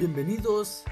Bienvenidos 0.00 0.84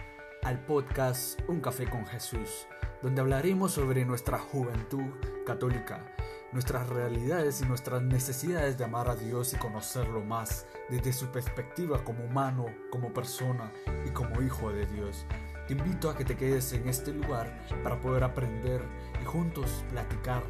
al 0.42 0.62
podcast 0.66 1.40
Un 1.48 1.62
Café 1.62 1.88
con 1.88 2.04
Jesús, 2.04 2.66
donde 3.00 3.22
hablaremos 3.22 3.72
sobre 3.72 4.04
nuestra 4.04 4.38
juventud 4.38 5.14
católica, 5.46 6.04
nuestras 6.52 6.86
realidades 6.90 7.62
y 7.62 7.64
nuestras 7.64 8.02
necesidades 8.02 8.76
de 8.76 8.84
amar 8.84 9.08
a 9.08 9.16
Dios 9.16 9.54
y 9.54 9.56
conocerlo 9.56 10.20
más 10.20 10.66
desde 10.90 11.14
su 11.14 11.28
perspectiva 11.28 12.04
como 12.04 12.22
humano, 12.22 12.66
como 12.90 13.10
persona 13.14 13.72
y 14.06 14.10
como 14.10 14.42
hijo 14.42 14.70
de 14.72 14.84
Dios. 14.84 15.24
Te 15.66 15.72
invito 15.72 16.10
a 16.10 16.14
que 16.14 16.26
te 16.26 16.36
quedes 16.36 16.70
en 16.74 16.86
este 16.86 17.14
lugar 17.14 17.66
para 17.82 17.98
poder 17.98 18.24
aprender 18.24 18.82
y 19.22 19.24
juntos 19.24 19.86
platicar 19.88 20.42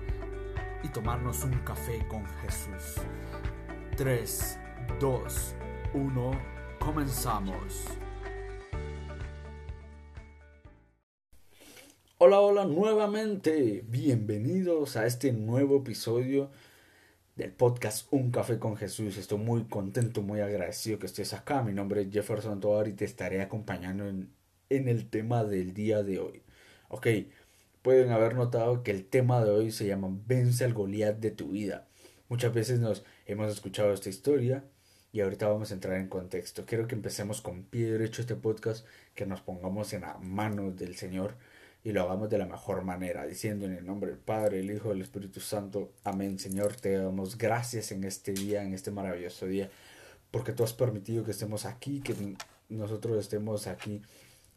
y 0.82 0.88
tomarnos 0.88 1.44
un 1.44 1.56
café 1.60 2.04
con 2.08 2.26
Jesús. 2.42 3.00
3, 3.96 4.58
2, 4.98 5.54
1, 5.94 6.30
comenzamos. 6.80 7.86
Hola, 12.28 12.40
hola 12.40 12.64
nuevamente. 12.66 13.82
Bienvenidos 13.88 14.98
a 14.98 15.06
este 15.06 15.32
nuevo 15.32 15.78
episodio 15.78 16.50
del 17.36 17.52
podcast 17.52 18.06
Un 18.10 18.30
Café 18.30 18.58
con 18.58 18.76
Jesús. 18.76 19.16
Estoy 19.16 19.38
muy 19.38 19.64
contento, 19.64 20.20
muy 20.20 20.40
agradecido 20.40 20.98
que 20.98 21.06
estés 21.06 21.32
acá. 21.32 21.62
Mi 21.62 21.72
nombre 21.72 22.02
es 22.02 22.12
Jefferson 22.12 22.60
Tovar 22.60 22.86
y 22.86 22.92
te 22.92 23.06
estaré 23.06 23.40
acompañando 23.40 24.06
en, 24.06 24.30
en 24.68 24.88
el 24.88 25.08
tema 25.08 25.42
del 25.42 25.72
día 25.72 26.02
de 26.02 26.18
hoy. 26.18 26.42
Ok, 26.88 27.06
pueden 27.80 28.10
haber 28.10 28.34
notado 28.34 28.82
que 28.82 28.90
el 28.90 29.06
tema 29.06 29.42
de 29.42 29.50
hoy 29.50 29.70
se 29.70 29.86
llama 29.86 30.08
Vence 30.26 30.66
al 30.66 30.74
Goliat 30.74 31.16
de 31.20 31.30
tu 31.30 31.52
vida. 31.52 31.88
Muchas 32.28 32.52
veces 32.52 32.78
nos 32.78 33.06
hemos 33.24 33.50
escuchado 33.50 33.94
esta 33.94 34.10
historia 34.10 34.64
y 35.12 35.20
ahorita 35.20 35.48
vamos 35.48 35.70
a 35.70 35.74
entrar 35.74 35.96
en 35.96 36.08
contexto. 36.08 36.66
Quiero 36.66 36.88
que 36.88 36.94
empecemos 36.94 37.40
con 37.40 37.64
pie 37.64 37.90
derecho 37.90 38.20
este 38.20 38.36
podcast, 38.36 38.86
que 39.14 39.24
nos 39.24 39.40
pongamos 39.40 39.94
en 39.94 40.02
la 40.02 40.18
mano 40.18 40.72
del 40.72 40.94
Señor 40.94 41.34
y 41.84 41.92
lo 41.92 42.02
hagamos 42.02 42.28
de 42.28 42.38
la 42.38 42.46
mejor 42.46 42.82
manera, 42.82 43.26
diciendo 43.26 43.66
en 43.66 43.72
el 43.72 43.86
nombre 43.86 44.10
del 44.10 44.18
Padre, 44.18 44.60
el 44.60 44.70
Hijo, 44.70 44.90
del 44.90 45.02
Espíritu 45.02 45.40
Santo. 45.40 45.92
Amén, 46.04 46.38
Señor. 46.38 46.76
Te 46.76 46.92
damos 46.92 47.38
gracias 47.38 47.92
en 47.92 48.04
este 48.04 48.32
día, 48.32 48.62
en 48.62 48.74
este 48.74 48.90
maravilloso 48.90 49.46
día, 49.46 49.70
porque 50.30 50.52
tú 50.52 50.64
has 50.64 50.72
permitido 50.72 51.24
que 51.24 51.30
estemos 51.30 51.64
aquí, 51.64 52.00
que 52.00 52.14
nosotros 52.68 53.18
estemos 53.18 53.66
aquí 53.66 54.02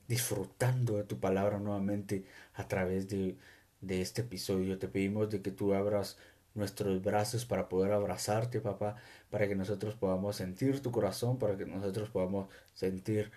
disfrutando 0.07 0.97
de 0.97 1.03
tu 1.03 1.19
palabra 1.19 1.59
nuevamente 1.59 2.25
a 2.55 2.67
través 2.67 3.07
de, 3.07 3.37
de 3.79 4.01
este 4.01 4.21
episodio. 4.21 4.77
Te 4.79 4.87
pedimos 4.87 5.29
de 5.29 5.41
que 5.41 5.51
tú 5.51 5.73
abras 5.73 6.17
nuestros 6.53 7.01
brazos 7.01 7.45
para 7.45 7.69
poder 7.69 7.93
abrazarte, 7.93 8.59
papá, 8.59 8.97
para 9.29 9.47
que 9.47 9.55
nosotros 9.55 9.95
podamos 9.95 10.35
sentir 10.35 10.81
tu 10.81 10.91
corazón, 10.91 11.37
para 11.39 11.57
que 11.57 11.65
nosotros 11.65 12.09
podamos 12.09 12.49
sentir 12.73 13.31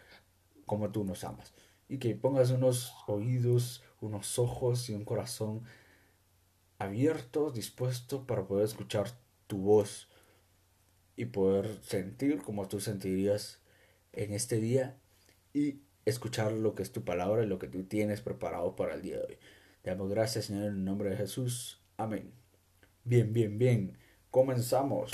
como 0.66 0.90
tú 0.90 1.04
nos 1.04 1.22
amas. 1.24 1.52
Y 1.88 1.98
que 1.98 2.14
pongas 2.14 2.50
unos 2.50 2.92
oídos, 3.06 3.82
unos 4.00 4.38
ojos 4.38 4.88
y 4.90 4.94
un 4.94 5.04
corazón 5.04 5.62
abiertos, 6.78 7.54
dispuestos 7.54 8.24
para 8.26 8.46
poder 8.46 8.64
escuchar 8.64 9.08
tu 9.46 9.58
voz 9.58 10.08
y 11.16 11.26
poder 11.26 11.80
sentir 11.82 12.42
como 12.42 12.68
tú 12.68 12.80
sentirías 12.80 13.60
en 14.12 14.32
este 14.32 14.60
día 14.60 14.96
y 15.52 15.80
escuchar 16.04 16.52
lo 16.52 16.74
que 16.74 16.82
es 16.82 16.92
tu 16.92 17.04
palabra 17.04 17.42
y 17.42 17.46
lo 17.46 17.58
que 17.58 17.68
tú 17.68 17.84
tienes 17.84 18.20
preparado 18.20 18.76
para 18.76 18.94
el 18.94 19.02
día 19.02 19.16
de 19.18 19.24
hoy. 19.24 19.38
Damos 19.82 20.10
gracias, 20.10 20.46
Señor, 20.46 20.64
en 20.64 20.74
el 20.74 20.84
nombre 20.84 21.10
de 21.10 21.16
Jesús. 21.16 21.82
Amén. 21.96 22.32
Bien, 23.04 23.32
bien, 23.32 23.58
bien. 23.58 23.98
Comenzamos. 24.30 25.10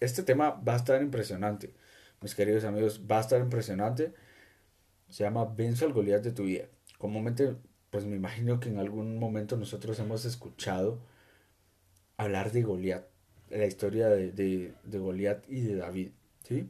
Este 0.00 0.22
tema 0.22 0.50
va 0.50 0.74
a 0.74 0.76
estar 0.76 1.00
impresionante. 1.00 1.74
Mis 2.20 2.34
queridos 2.34 2.64
amigos, 2.64 3.02
va 3.10 3.18
a 3.18 3.20
estar 3.20 3.40
impresionante. 3.40 4.14
Se 5.08 5.24
llama 5.24 5.44
Vence 5.44 5.84
al 5.84 5.92
Goliat 5.92 6.22
de 6.22 6.32
tu 6.32 6.44
vida. 6.44 6.64
Comúnmente, 6.98 7.56
pues 7.90 8.04
me 8.04 8.16
imagino 8.16 8.60
que 8.60 8.68
en 8.68 8.78
algún 8.78 9.18
momento 9.18 9.56
nosotros 9.56 9.98
hemos 9.98 10.24
escuchado 10.24 11.00
hablar 12.16 12.52
de 12.52 12.62
Goliat, 12.62 13.06
la 13.50 13.66
historia 13.66 14.08
de, 14.08 14.32
de, 14.32 14.74
de 14.84 14.98
Goliat 14.98 15.44
y 15.48 15.60
de 15.60 15.76
David. 15.76 16.10
¿sí? 16.42 16.68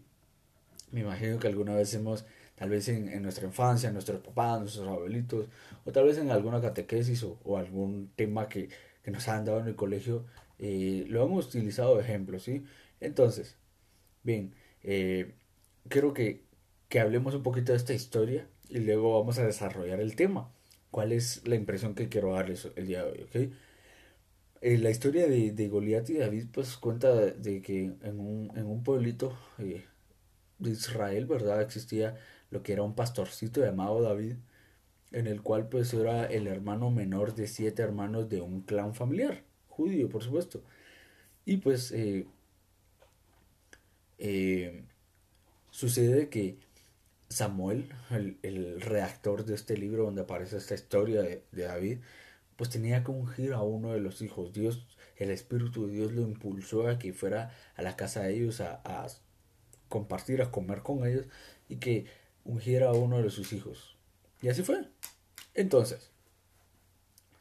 Me 0.90 1.00
imagino 1.00 1.38
que 1.38 1.48
alguna 1.48 1.74
vez 1.74 1.94
hemos 1.94 2.24
tal 2.56 2.70
vez 2.70 2.88
en, 2.88 3.08
en, 3.08 3.22
nuestra 3.22 3.46
infancia, 3.46 3.92
nuestros 3.92 4.20
papás, 4.22 4.60
nuestros 4.60 4.88
abuelitos, 4.88 5.46
o 5.84 5.92
tal 5.92 6.04
vez 6.04 6.18
en 6.18 6.30
alguna 6.30 6.60
catequesis 6.60 7.22
o, 7.22 7.58
algún 7.58 8.10
tema 8.16 8.48
que, 8.48 8.70
que, 9.02 9.10
nos 9.10 9.28
han 9.28 9.44
dado 9.44 9.60
en 9.60 9.68
el 9.68 9.76
colegio, 9.76 10.24
eh, 10.58 11.04
lo 11.08 11.24
hemos 11.24 11.46
utilizado 11.48 11.96
de 11.96 12.02
ejemplo, 12.02 12.38
¿sí? 12.40 12.64
Entonces, 13.00 13.56
bien, 14.22 14.54
eh, 14.82 15.34
quiero 15.88 16.14
que, 16.14 16.45
que 16.88 17.00
hablemos 17.00 17.34
un 17.34 17.42
poquito 17.42 17.72
de 17.72 17.78
esta 17.78 17.94
historia 17.94 18.48
y 18.68 18.78
luego 18.78 19.18
vamos 19.18 19.38
a 19.38 19.46
desarrollar 19.46 20.00
el 20.00 20.16
tema. 20.16 20.50
¿Cuál 20.90 21.12
es 21.12 21.46
la 21.46 21.56
impresión 21.56 21.94
que 21.94 22.08
quiero 22.08 22.32
darles 22.32 22.68
el 22.76 22.86
día 22.86 23.04
de 23.04 23.10
hoy? 23.10 23.22
¿ok? 23.22 23.52
Eh, 24.62 24.78
la 24.78 24.90
historia 24.90 25.26
de, 25.28 25.52
de 25.52 25.68
Goliat 25.68 26.08
y 26.10 26.14
David 26.14 26.46
pues 26.52 26.76
cuenta 26.76 27.14
de, 27.14 27.62
que 27.62 27.92
en 28.02 28.20
un, 28.20 28.50
en 28.56 28.66
un 28.66 28.82
pueblito 28.82 29.36
eh, 29.58 29.84
de 30.58 30.70
Israel, 30.70 31.26
¿verdad? 31.26 31.62
Existía 31.62 32.16
lo 32.50 32.62
que 32.62 32.72
era 32.72 32.82
un 32.82 32.94
pastorcito 32.94 33.60
llamado 33.60 34.02
David, 34.02 34.36
en 35.12 35.26
el 35.26 35.42
cual 35.42 35.68
pues 35.68 35.92
era 35.94 36.24
el 36.26 36.46
hermano 36.46 36.90
menor 36.90 37.34
de 37.34 37.46
siete 37.48 37.82
hermanos 37.82 38.28
de 38.28 38.40
un 38.40 38.62
clan 38.62 38.94
familiar, 38.94 39.44
judío 39.68 40.08
por 40.08 40.22
supuesto. 40.22 40.62
Y 41.44 41.58
pues 41.58 41.92
eh, 41.92 42.26
sucede 45.70 46.28
que 46.28 46.58
Samuel, 47.28 47.92
el, 48.10 48.38
el, 48.42 48.80
redactor 48.80 49.44
de 49.44 49.54
este 49.54 49.76
libro 49.76 50.04
donde 50.04 50.22
aparece 50.22 50.56
esta 50.56 50.74
historia 50.74 51.22
de, 51.22 51.42
David, 51.52 51.98
pues 52.56 52.70
tenía 52.70 53.02
que 53.04 53.10
ungir 53.10 53.52
a 53.52 53.62
uno 53.62 53.92
de 53.92 54.00
los 54.00 54.22
hijos. 54.22 54.52
Dios, 54.52 54.86
el 55.16 55.30
Espíritu 55.30 55.86
de 55.86 55.94
Dios 55.94 56.12
lo 56.12 56.22
impulsó 56.22 56.88
a 56.88 56.98
que 56.98 57.12
fuera 57.12 57.50
a 57.74 57.82
la 57.82 57.96
casa 57.96 58.22
de 58.22 58.34
ellos 58.34 58.60
a, 58.60 58.80
a 58.84 59.06
compartir, 59.88 60.42
a 60.42 60.50
comer 60.50 60.82
con 60.82 61.06
ellos 61.06 61.26
y 61.68 61.76
que 61.76 62.06
ungiera 62.44 62.88
a 62.88 62.92
uno 62.92 63.20
de 63.22 63.30
sus 63.30 63.52
hijos. 63.52 63.96
Y 64.40 64.48
así 64.48 64.62
fue. 64.62 64.88
Entonces, 65.54 66.10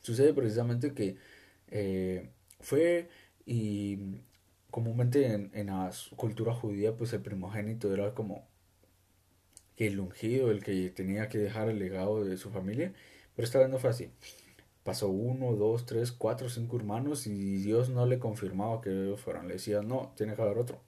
sucede 0.02 0.34
precisamente 0.34 0.94
que 0.94 1.18
eh, 1.68 2.30
fue 2.60 3.10
y 3.46 4.22
comúnmente 4.72 5.28
en, 5.28 5.52
en, 5.54 5.68
la 5.68 5.92
cultura 6.16 6.54
judía, 6.54 6.96
pues 6.96 7.14
el 7.14 7.22
primogénito 7.22 7.94
era 7.94 8.14
como 8.14 8.48
el 9.78 10.00
ungido, 10.00 10.52
el 10.52 10.64
que 10.64 10.90
tenía 10.90 11.30
que 11.30 11.38
dejar 11.38 11.70
el 11.70 11.80
legado 11.80 12.24
de 12.24 12.38
su 12.38 12.50
familia. 12.50 12.94
Pero 13.36 13.46
esta 13.46 13.60
vez 13.60 13.70
no 13.70 13.80
fue 13.80 13.90
así. 13.90 14.10
Pasó 14.84 15.10
uno, 15.10 15.56
dos, 15.56 15.86
tres, 15.86 16.12
cuatro, 16.12 16.50
cinco 16.50 16.78
hermanos 16.78 17.28
y 17.28 17.58
Dios 17.58 17.90
no 17.90 18.06
le 18.06 18.20
confirmaba 18.20 18.82
que 18.82 18.90
ellos 18.90 19.20
fueran. 19.20 19.48
Le 19.48 19.56
decía, 19.56 19.82
no, 19.82 20.14
tiene 20.16 20.36
que 20.36 20.42
haber 20.42 20.58
otro. 20.58 20.80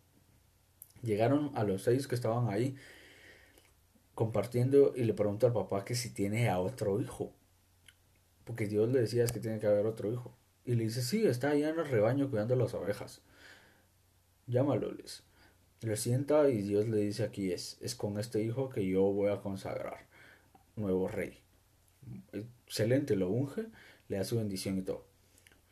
Llegaron 1.01 1.51
a 1.55 1.63
los 1.63 1.83
seis 1.83 2.07
que 2.07 2.15
estaban 2.15 2.49
ahí 2.49 2.75
compartiendo 4.15 4.93
y 4.95 5.03
le 5.03 5.13
pregunta 5.13 5.47
al 5.47 5.53
papá 5.53 5.85
que 5.85 5.95
si 5.95 6.11
tiene 6.11 6.49
a 6.49 6.59
otro 6.59 6.99
hijo. 7.01 7.31
Porque 8.45 8.67
Dios 8.67 8.89
le 8.89 9.01
decía 9.01 9.23
es 9.23 9.31
que 9.31 9.39
tiene 9.39 9.59
que 9.59 9.67
haber 9.67 9.85
otro 9.85 10.11
hijo. 10.11 10.33
Y 10.65 10.75
le 10.75 10.83
dice, 10.83 11.01
sí, 11.01 11.25
está 11.25 11.49
allá 11.51 11.69
en 11.69 11.79
el 11.79 11.87
rebaño 11.87 12.29
cuidando 12.29 12.55
las 12.55 12.73
ovejas. 12.73 13.21
Llámalo, 14.47 14.91
les. 14.91 15.23
Le 15.81 15.95
sienta 15.95 16.49
y 16.49 16.61
Dios 16.61 16.87
le 16.87 16.97
dice 16.97 17.23
aquí 17.23 17.51
es, 17.51 17.77
es 17.81 17.95
con 17.95 18.19
este 18.19 18.41
hijo 18.41 18.69
que 18.69 18.87
yo 18.87 19.03
voy 19.03 19.31
a 19.31 19.41
consagrar 19.41 20.05
nuevo 20.75 21.07
rey. 21.07 21.37
Excelente, 22.65 23.15
lo 23.15 23.29
unge, 23.29 23.65
le 24.09 24.17
da 24.17 24.23
su 24.23 24.37
bendición 24.37 24.77
y 24.79 24.81
todo. 24.81 25.03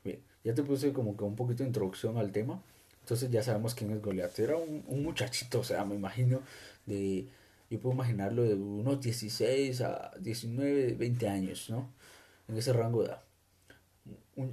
Bien, 0.04 0.20
ya 0.44 0.54
te 0.54 0.64
puse 0.64 0.94
como 0.94 1.18
que 1.18 1.24
un 1.24 1.36
poquito 1.36 1.64
de 1.64 1.68
introducción 1.68 2.18
al 2.18 2.32
tema. 2.32 2.62
Entonces 3.02 3.30
ya 3.32 3.44
sabemos 3.44 3.76
quién 3.76 3.92
es 3.92 4.02
Goliat. 4.02 4.38
Era 4.40 4.58
un, 4.58 4.84
un 4.88 5.04
muchachito, 5.04 5.60
o 5.60 5.64
sea, 5.64 5.86
me 5.86 5.96
imagino 5.96 6.42
de 6.86 7.28
yo 7.70 7.80
puedo 7.80 7.96
imaginarlo 7.96 8.44
de 8.44 8.54
unos 8.54 9.02
16 9.02 9.82
a 9.82 10.12
19, 10.20 10.94
20 10.94 11.28
años, 11.28 11.70
¿no? 11.70 11.90
En 12.48 12.58
ese 12.58 12.74
rango 12.74 13.04
de 13.04 13.12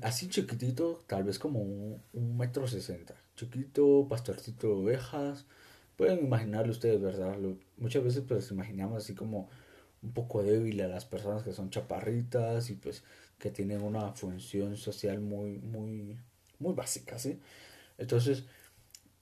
así 0.02 0.28
chiquitito, 0.28 1.02
tal 1.06 1.24
vez 1.24 1.38
como 1.38 1.60
un, 1.60 2.36
metro 2.36 2.66
sesenta. 2.66 3.14
Chiquito, 3.42 4.06
pastorcito 4.08 4.68
de 4.68 4.74
ovejas. 4.74 5.46
Pueden 5.96 6.20
imaginarlo 6.20 6.70
ustedes, 6.70 7.00
¿verdad? 7.00 7.36
Lo, 7.38 7.56
muchas 7.76 8.04
veces 8.04 8.22
pues 8.26 8.50
imaginamos 8.52 9.02
así 9.02 9.14
como 9.14 9.48
un 10.02 10.12
poco 10.12 10.42
débil 10.44 10.80
a 10.82 10.88
las 10.88 11.04
personas 11.04 11.42
que 11.42 11.52
son 11.52 11.70
chaparritas 11.70 12.70
y 12.70 12.74
pues 12.74 13.02
que 13.38 13.50
tienen 13.50 13.82
una 13.82 14.12
función 14.12 14.76
social 14.76 15.20
muy, 15.20 15.58
muy, 15.58 16.16
muy 16.60 16.74
básica, 16.74 17.18
¿sí? 17.18 17.40
Entonces, 17.98 18.44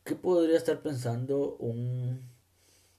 ¿qué 0.04 0.14
podría 0.14 0.58
estar 0.58 0.82
pensando 0.82 1.56
un 1.56 2.20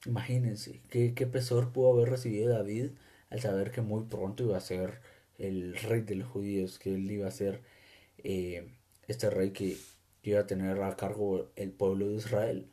Imagínense 0.07 0.81
qué, 0.89 1.13
qué 1.13 1.27
pesor 1.27 1.71
pudo 1.71 1.93
haber 1.93 2.09
recibido 2.09 2.49
David 2.49 2.89
al 3.29 3.39
saber 3.39 3.71
que 3.71 3.81
muy 3.81 4.05
pronto 4.05 4.43
iba 4.43 4.57
a 4.57 4.61
ser 4.61 4.99
el 5.37 5.75
rey 5.75 6.01
de 6.01 6.15
los 6.15 6.27
judíos, 6.27 6.79
que 6.79 6.95
él 6.95 7.09
iba 7.11 7.27
a 7.27 7.31
ser 7.31 7.61
eh, 8.23 8.67
este 9.07 9.29
rey 9.29 9.51
que 9.51 9.77
iba 10.23 10.39
a 10.41 10.47
tener 10.47 10.81
a 10.81 10.95
cargo 10.95 11.51
el 11.55 11.71
pueblo 11.71 12.07
de 12.09 12.15
Israel. 12.15 12.67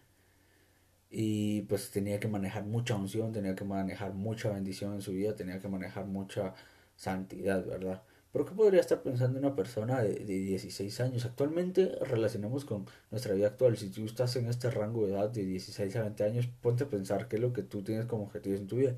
y 1.10 1.62
pues 1.62 1.90
tenía 1.90 2.20
que 2.20 2.28
manejar 2.28 2.64
mucha 2.66 2.94
unción, 2.96 3.32
tenía 3.32 3.54
que 3.54 3.64
manejar 3.64 4.12
mucha 4.14 4.50
bendición 4.50 4.94
en 4.94 5.00
su 5.02 5.12
vida, 5.12 5.34
tenía 5.36 5.58
que 5.60 5.68
manejar 5.68 6.06
mucha 6.06 6.54
santidad, 6.96 7.64
¿verdad? 7.66 8.02
Pero 8.32 8.44
¿qué 8.44 8.52
podría 8.54 8.80
estar 8.80 9.02
pensando 9.02 9.38
una 9.38 9.56
persona 9.56 10.02
de, 10.02 10.16
de 10.16 10.38
16 10.38 11.00
años? 11.00 11.24
Actualmente 11.24 11.92
relacionamos 12.02 12.64
con 12.66 12.86
nuestra 13.10 13.34
vida 13.34 13.46
actual. 13.48 13.76
Si 13.78 13.88
tú 13.90 14.04
estás 14.04 14.36
en 14.36 14.46
este 14.48 14.70
rango 14.70 15.06
de 15.06 15.14
edad 15.14 15.30
de 15.30 15.44
16 15.44 15.96
a 15.96 16.02
20 16.02 16.24
años, 16.24 16.46
ponte 16.60 16.84
a 16.84 16.88
pensar 16.90 17.26
qué 17.28 17.36
es 17.36 17.42
lo 17.42 17.52
que 17.54 17.62
tú 17.62 17.82
tienes 17.82 18.04
como 18.06 18.24
objetivo 18.24 18.56
en 18.56 18.66
tu 18.66 18.76
vida. 18.76 18.96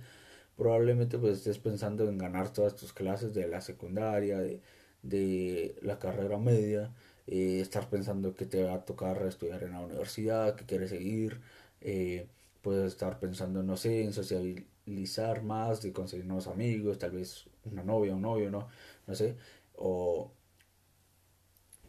Probablemente 0.56 1.18
pues 1.18 1.38
estés 1.38 1.58
pensando 1.58 2.08
en 2.08 2.18
ganar 2.18 2.52
todas 2.52 2.76
tus 2.76 2.92
clases 2.92 3.32
de 3.34 3.48
la 3.48 3.60
secundaria, 3.60 4.38
de, 4.38 4.60
de 5.02 5.76
la 5.82 5.98
carrera 5.98 6.38
media, 6.38 6.92
eh, 7.26 7.60
estar 7.60 7.88
pensando 7.90 8.34
que 8.34 8.46
te 8.46 8.64
va 8.64 8.74
a 8.74 8.84
tocar 8.84 9.22
estudiar 9.26 9.62
en 9.64 9.72
la 9.72 9.80
universidad, 9.80 10.56
que 10.56 10.66
quieres 10.66 10.90
seguir, 10.90 11.40
eh, 11.80 12.28
puedes 12.62 12.92
estar 12.92 13.18
pensando, 13.20 13.62
no 13.62 13.76
sé, 13.76 14.04
en 14.04 14.12
socializar 14.12 15.42
más, 15.42 15.82
de 15.82 15.92
conseguir 15.92 16.26
nuevos 16.26 16.46
amigos, 16.48 16.98
tal 16.98 17.12
vez 17.12 17.46
una 17.64 17.82
novia, 17.84 18.14
un 18.14 18.22
novio, 18.22 18.50
¿no? 18.50 18.68
No 19.06 19.14
sé, 19.14 19.36
o 19.76 20.32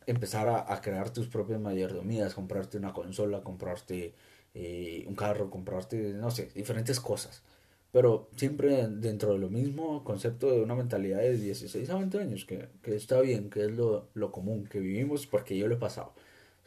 empezar 0.05 0.47
a, 0.49 0.81
crear 0.81 1.11
tus 1.11 1.27
propias 1.27 1.59
mayordomías, 1.59 2.33
comprarte 2.33 2.77
una 2.77 2.93
consola, 2.93 3.41
comprarte 3.41 4.13
eh, 4.53 5.05
un 5.07 5.15
carro, 5.15 5.49
comprarte, 5.49 6.13
no 6.13 6.31
sé, 6.31 6.49
diferentes 6.55 6.99
cosas. 6.99 7.43
Pero 7.91 8.29
siempre 8.37 8.87
dentro 8.87 9.33
de 9.33 9.39
lo 9.39 9.49
mismo 9.49 10.03
concepto 10.03 10.51
de 10.51 10.61
una 10.61 10.75
mentalidad 10.75 11.19
de 11.19 11.37
16 11.37 11.89
a 11.89 11.97
20 11.97 12.19
años, 12.19 12.45
que, 12.45 12.69
que 12.81 12.95
está 12.95 13.19
bien, 13.21 13.49
que 13.49 13.65
es 13.65 13.71
lo, 13.71 14.07
lo, 14.13 14.31
común, 14.31 14.65
que 14.65 14.79
vivimos 14.79 15.27
porque 15.27 15.57
yo 15.57 15.67
lo 15.67 15.75
he 15.75 15.79
pasado. 15.79 16.13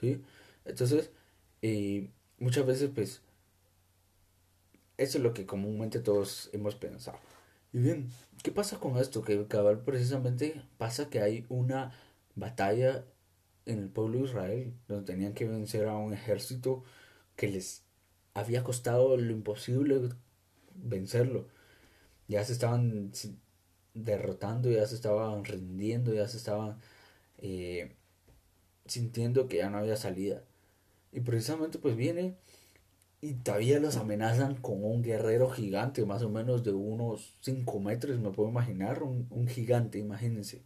¿sí? 0.01 0.21
Entonces, 0.65 1.11
eh, 1.63 2.11
muchas 2.39 2.67
veces 2.67 2.91
pues 2.95 3.23
eso 4.99 5.19
es 5.19 5.25
lo 5.25 5.35
que 5.35 5.47
comúnmente 5.47 5.99
todos 6.01 6.51
hemos 6.53 6.75
pensado. 6.75 7.19
Y 7.73 7.79
bien, 7.79 8.09
¿qué 8.43 8.53
pasa 8.53 8.79
con 8.79 8.99
esto? 8.99 9.23
Que 9.23 9.47
cabal 9.47 9.81
precisamente 9.81 10.63
pasa 10.79 11.11
que 11.11 11.21
hay 11.21 11.45
una 11.49 11.93
batalla 12.37 13.05
en 13.67 13.79
el 13.79 13.89
pueblo 13.89 14.19
de 14.19 14.25
Israel, 14.25 14.75
donde 14.89 15.13
tenían 15.13 15.35
que 15.35 15.49
vencer 15.49 15.89
a 15.89 15.97
un 15.97 16.13
ejército 16.13 16.85
que 17.37 17.49
les 17.49 17.83
había 18.35 18.63
costado 18.63 19.17
lo 19.17 19.33
imposible 19.33 20.11
vencerlo. 20.75 21.49
Ya 22.29 22.45
se 22.45 22.53
estaban 22.53 23.13
derrotando, 23.95 24.71
ya 24.71 24.87
se 24.87 24.97
estaban 24.97 25.45
rindiendo, 25.45 26.15
ya 26.15 26.29
se 26.29 26.37
estaban 26.39 26.79
eh, 27.39 27.93
sintiendo 28.87 29.49
que 29.49 29.59
ya 29.59 29.71
no 29.71 29.79
había 29.79 29.97
salida. 29.97 30.43
Y 31.13 31.21
precisamente 31.21 31.79
pues 31.79 31.97
viene 31.97 32.37
y 33.25 33.35
todavía 33.37 33.81
los 33.81 33.97
amenazan 33.97 34.55
con 34.57 34.85
un 34.85 35.03
guerrero 35.03 35.49
gigante, 35.49 36.05
más 36.05 36.23
o 36.23 36.29
menos 36.29 36.63
de 36.63 36.73
unos 36.73 37.33
5 37.41 37.81
metros, 37.81 38.21
me 38.21 38.31
puedo 38.31 38.51
imaginar, 38.51 39.03
un, 39.03 39.27
un 39.31 39.49
gigante, 39.49 39.99
imagínense. 39.99 40.63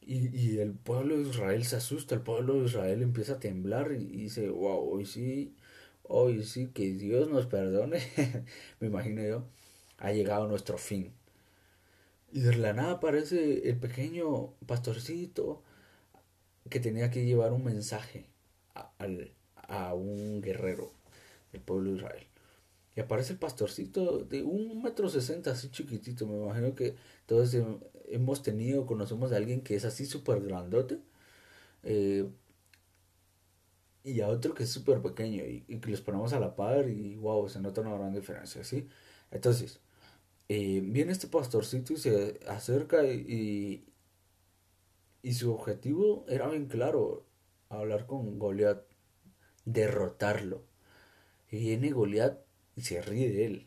Y, 0.00 0.28
y, 0.28 0.58
el 0.60 0.74
pueblo 0.74 1.16
de 1.16 1.28
Israel 1.28 1.64
se 1.64 1.74
asusta, 1.76 2.14
el 2.14 2.22
pueblo 2.22 2.54
de 2.54 2.66
Israel 2.66 3.02
empieza 3.02 3.32
a 3.34 3.40
temblar 3.40 3.90
y, 3.92 4.06
dice, 4.06 4.48
wow, 4.48 4.92
hoy 4.92 5.04
sí, 5.06 5.56
hoy 6.10 6.42
sí, 6.44 6.68
que 6.68 6.92
Dios 6.92 7.30
nos 7.30 7.46
perdone, 7.46 8.00
me 8.80 8.88
imagino 8.88 9.22
yo, 9.22 9.44
ha 9.98 10.12
llegado 10.12 10.46
nuestro 10.48 10.76
fin. 10.76 11.14
Y 12.32 12.40
de 12.40 12.56
la 12.56 12.72
nada 12.72 12.92
aparece 12.94 13.68
el 13.68 13.76
pequeño 13.78 14.54
pastorcito 14.66 15.62
que 16.68 16.80
tenía 16.80 17.10
que 17.10 17.24
llevar 17.24 17.52
un 17.52 17.64
mensaje 17.64 18.26
a, 18.74 19.94
un 19.94 20.40
guerrero 20.40 20.92
del 21.52 21.62
pueblo 21.62 21.90
de 21.90 21.96
Israel. 21.96 22.26
Y 22.96 23.00
aparece 23.00 23.32
el 23.32 23.38
pastorcito 23.38 24.18
de 24.18 24.42
un 24.42 24.82
metro 24.82 25.08
sesenta, 25.08 25.52
así 25.52 25.70
chiquitito. 25.70 26.26
Me 26.26 26.36
imagino 26.36 26.74
que 26.74 26.96
todos 27.26 27.56
hemos 28.08 28.42
tenido, 28.42 28.86
conocemos 28.86 29.32
a 29.32 29.36
alguien 29.36 29.62
que 29.62 29.76
es 29.76 29.84
así 29.84 30.06
súper 30.06 30.40
grandote. 30.42 30.98
Eh, 31.82 32.28
y 34.04 34.20
a 34.20 34.28
otro 34.28 34.54
que 34.54 34.64
es 34.64 34.70
súper 34.70 35.02
pequeño. 35.02 35.44
Y, 35.44 35.80
que 35.80 35.90
los 35.90 36.00
ponemos 36.00 36.32
a 36.32 36.40
la 36.40 36.56
par 36.56 36.88
y 36.88 37.16
wow, 37.16 37.48
se 37.48 37.60
nota 37.60 37.80
una 37.82 37.94
gran 37.94 38.12
diferencia, 38.12 38.64
¿sí? 38.64 38.88
Entonces, 39.30 39.80
eh, 40.48 40.80
viene 40.84 41.12
este 41.12 41.28
pastorcito 41.28 41.92
y 41.92 41.96
se 41.96 42.40
acerca 42.48 43.04
y, 43.04 43.84
y, 45.22 45.34
su 45.34 45.52
objetivo 45.52 46.24
era 46.28 46.48
bien 46.48 46.66
claro, 46.66 47.26
hablar 47.68 48.06
con 48.06 48.38
Goliat 48.38 48.82
derrotarlo. 49.64 50.64
Y 51.50 51.58
viene 51.58 51.92
Goliat 51.92 52.38
y 52.76 52.82
se 52.82 53.02
ríe 53.02 53.30
de 53.30 53.46
él. 53.46 53.66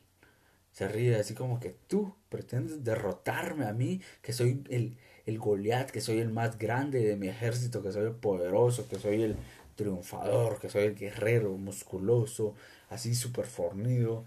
Se 0.71 0.87
ríe 0.87 1.15
así 1.15 1.35
como 1.35 1.59
que 1.59 1.75
tú 1.87 2.15
pretendes 2.29 2.83
derrotarme 2.83 3.65
a 3.65 3.73
mí, 3.73 4.01
que 4.21 4.33
soy 4.33 4.63
el, 4.69 4.97
el 5.25 5.37
Goliat, 5.37 5.91
que 5.91 6.01
soy 6.01 6.19
el 6.19 6.31
más 6.31 6.57
grande 6.57 7.03
de 7.05 7.15
mi 7.15 7.27
ejército, 7.27 7.83
que 7.83 7.91
soy 7.91 8.05
el 8.05 8.15
poderoso, 8.15 8.87
que 8.89 8.97
soy 8.97 9.21
el 9.21 9.37
triunfador, 9.75 10.59
que 10.59 10.69
soy 10.69 10.83
el 10.83 10.95
guerrero 10.95 11.57
musculoso, 11.57 12.55
así 12.89 13.15
súper 13.15 13.45
fornido 13.45 14.25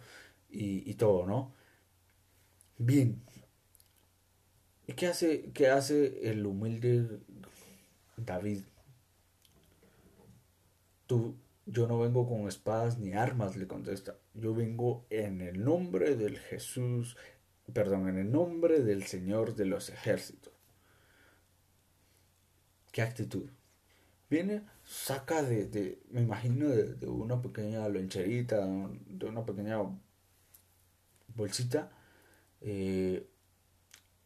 y, 0.48 0.88
y, 0.90 0.94
todo, 0.94 1.26
¿no? 1.26 1.52
Bien. 2.78 3.22
¿Y 4.86 4.92
qué 4.92 5.06
hace, 5.08 5.50
qué 5.52 5.68
hace 5.68 6.30
el 6.30 6.46
humilde 6.46 7.20
David? 8.16 8.62
Tú, 11.06 11.36
yo 11.66 11.86
no 11.86 11.98
vengo 11.98 12.28
con 12.28 12.46
espadas 12.48 12.98
ni 12.98 13.12
armas, 13.14 13.56
le 13.56 13.66
contesta. 13.66 14.16
Yo 14.34 14.54
vengo 14.54 15.04
en 15.10 15.40
el 15.40 15.64
nombre 15.64 16.14
del 16.16 16.38
Jesús, 16.38 17.16
perdón, 17.72 18.08
en 18.08 18.18
el 18.18 18.30
nombre 18.30 18.80
del 18.82 19.04
Señor 19.04 19.56
de 19.56 19.66
los 19.66 19.88
ejércitos. 19.88 20.52
¿Qué 22.92 23.02
actitud? 23.02 23.48
Viene, 24.30 24.62
saca 24.86 25.42
de, 25.42 25.66
de 25.66 26.00
me 26.10 26.22
imagino, 26.22 26.68
de, 26.68 27.06
una 27.06 27.42
pequeña 27.42 27.88
loncherita, 27.88 28.66
de 28.66 29.26
una 29.26 29.44
pequeña 29.44 29.78
bolsita, 31.34 31.90
eh, 32.60 33.28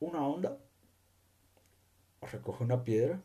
una 0.01 0.27
onda, 0.27 0.59
recoge 2.23 2.65
una 2.65 2.85
piedra 2.85 3.23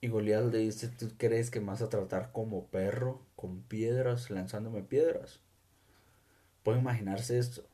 y 0.00 0.08
Goliat 0.08 0.44
le 0.52 0.58
dice, 0.58 0.88
¿tú 0.88 1.10
crees 1.18 1.50
que 1.50 1.60
me 1.60 1.66
vas 1.66 1.82
a 1.82 1.88
tratar 1.88 2.30
como 2.32 2.66
perro, 2.68 3.20
con 3.34 3.62
piedras, 3.62 4.30
lanzándome 4.30 4.82
piedras? 4.82 5.40
Puede 6.62 6.78
imaginarse 6.78 7.38
esto. 7.38 7.64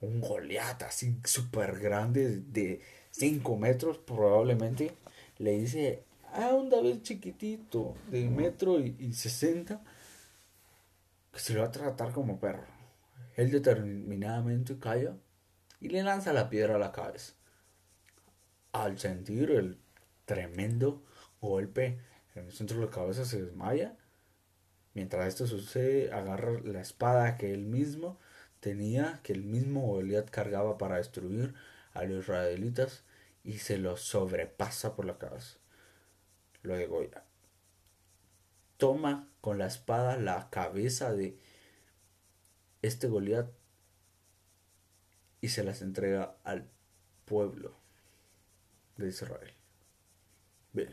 Un 0.00 0.20
Goliat 0.20 0.82
así 0.82 1.20
súper 1.24 1.78
grande, 1.78 2.40
de 2.40 2.82
5 3.12 3.56
metros 3.56 3.98
probablemente, 3.98 4.92
le 5.38 5.52
dice 5.58 6.04
a 6.38 6.54
un 6.54 6.70
David 6.70 7.02
chiquitito, 7.02 7.96
de 8.10 8.30
metro 8.30 8.78
y 8.78 9.12
60, 9.12 9.80
que 11.32 11.40
se 11.40 11.52
lo 11.52 11.60
va 11.60 11.66
a 11.66 11.72
tratar 11.72 12.12
como 12.12 12.38
perro. 12.38 12.64
Él 13.36 13.50
determinadamente 13.50 14.78
calla 14.78 15.16
y 15.80 15.88
le 15.88 16.02
lanza 16.02 16.32
la 16.32 16.48
piedra 16.48 16.76
a 16.76 16.78
la 16.78 16.92
cabeza. 16.92 17.32
Al 18.72 18.98
sentir 18.98 19.50
el 19.50 19.78
tremendo 20.26 21.02
golpe 21.40 21.98
en 22.36 22.46
el 22.46 22.52
centro 22.52 22.78
de 22.78 22.86
la 22.86 22.90
cabeza, 22.92 23.24
se 23.24 23.42
desmaya. 23.42 23.96
Mientras 24.94 25.26
esto 25.26 25.46
sucede, 25.46 26.12
agarra 26.12 26.60
la 26.62 26.80
espada 26.80 27.36
que 27.36 27.52
él 27.52 27.66
mismo 27.66 28.18
tenía, 28.60 29.20
que 29.24 29.32
el 29.32 29.42
mismo 29.42 29.82
Goliat 29.82 30.30
cargaba 30.30 30.78
para 30.78 30.98
destruir 30.98 31.54
a 31.94 32.04
los 32.04 32.24
israelitas 32.24 33.02
y 33.42 33.58
se 33.58 33.78
lo 33.78 33.96
sobrepasa 33.96 34.94
por 34.94 35.04
la 35.04 35.18
cabeza. 35.18 35.57
Degolla. 36.62 37.24
Toma 38.76 39.28
con 39.40 39.58
la 39.58 39.66
espada 39.66 40.16
la 40.16 40.50
cabeza 40.50 41.12
de 41.12 41.38
este 42.82 43.08
Goliat 43.08 43.50
y 45.40 45.48
se 45.48 45.64
las 45.64 45.82
entrega 45.82 46.36
al 46.44 46.68
pueblo 47.24 47.74
de 48.96 49.08
Israel. 49.08 49.52
Bien. 50.72 50.90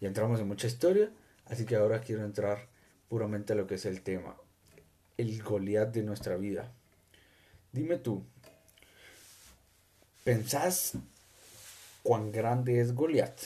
Ya 0.00 0.08
entramos 0.08 0.40
en 0.40 0.48
mucha 0.48 0.66
historia, 0.66 1.10
así 1.46 1.64
que 1.64 1.76
ahora 1.76 2.00
quiero 2.00 2.24
entrar 2.24 2.68
puramente 3.08 3.52
a 3.52 3.56
lo 3.56 3.66
que 3.66 3.76
es 3.76 3.86
el 3.86 4.02
tema, 4.02 4.36
el 5.16 5.42
Goliat 5.42 5.92
de 5.92 6.02
nuestra 6.02 6.36
vida. 6.36 6.72
Dime 7.72 7.96
tú, 7.96 8.24
¿pensás 10.24 10.94
cuán 12.02 12.32
grande 12.32 12.80
es 12.80 12.94
Goliat? 12.94 13.40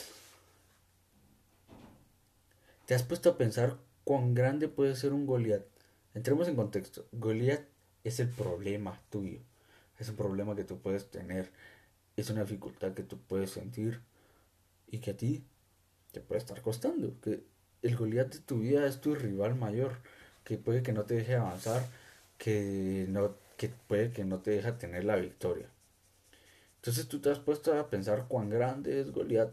¿Te 2.89 2.95
has 2.95 3.03
puesto 3.03 3.29
a 3.29 3.37
pensar 3.37 3.77
cuán 4.03 4.33
grande 4.33 4.67
puede 4.67 4.95
ser 4.95 5.13
un 5.13 5.27
Goliat? 5.27 5.61
Entremos 6.15 6.47
en 6.47 6.55
contexto. 6.55 7.05
Goliat 7.11 7.61
es 8.03 8.19
el 8.19 8.29
problema 8.29 8.99
tuyo. 9.11 9.41
Es 9.99 10.09
un 10.09 10.15
problema 10.15 10.55
que 10.55 10.63
tú 10.63 10.79
puedes 10.79 11.11
tener. 11.11 11.51
Es 12.17 12.31
una 12.31 12.41
dificultad 12.41 12.95
que 12.95 13.03
tú 13.03 13.19
puedes 13.19 13.51
sentir 13.51 14.01
y 14.87 14.97
que 14.97 15.11
a 15.11 15.17
ti 15.17 15.43
te 16.13 16.19
puede 16.19 16.39
estar 16.39 16.63
costando. 16.63 17.13
Que 17.21 17.43
el 17.83 17.95
Goliat 17.95 18.33
de 18.33 18.39
tu 18.39 18.57
vida 18.57 18.87
es 18.87 18.99
tu 18.99 19.13
rival 19.13 19.53
mayor. 19.53 19.91
que 20.43 20.57
puede 20.57 20.81
que 20.81 20.91
no 20.91 21.03
te 21.03 21.13
deje 21.13 21.35
avanzar, 21.35 21.85
que, 22.39 23.05
no, 23.07 23.35
que 23.55 23.69
puede 23.69 24.11
que 24.11 24.25
no 24.25 24.39
te 24.39 24.49
deja 24.49 24.79
tener 24.79 25.03
la 25.03 25.15
victoria. 25.15 25.69
Entonces 26.77 27.07
tú 27.07 27.19
te 27.19 27.29
has 27.29 27.37
puesto 27.37 27.71
a 27.79 27.87
pensar 27.87 28.25
cuán 28.27 28.49
grande 28.49 28.99
es 28.99 29.11
Goliat. 29.11 29.51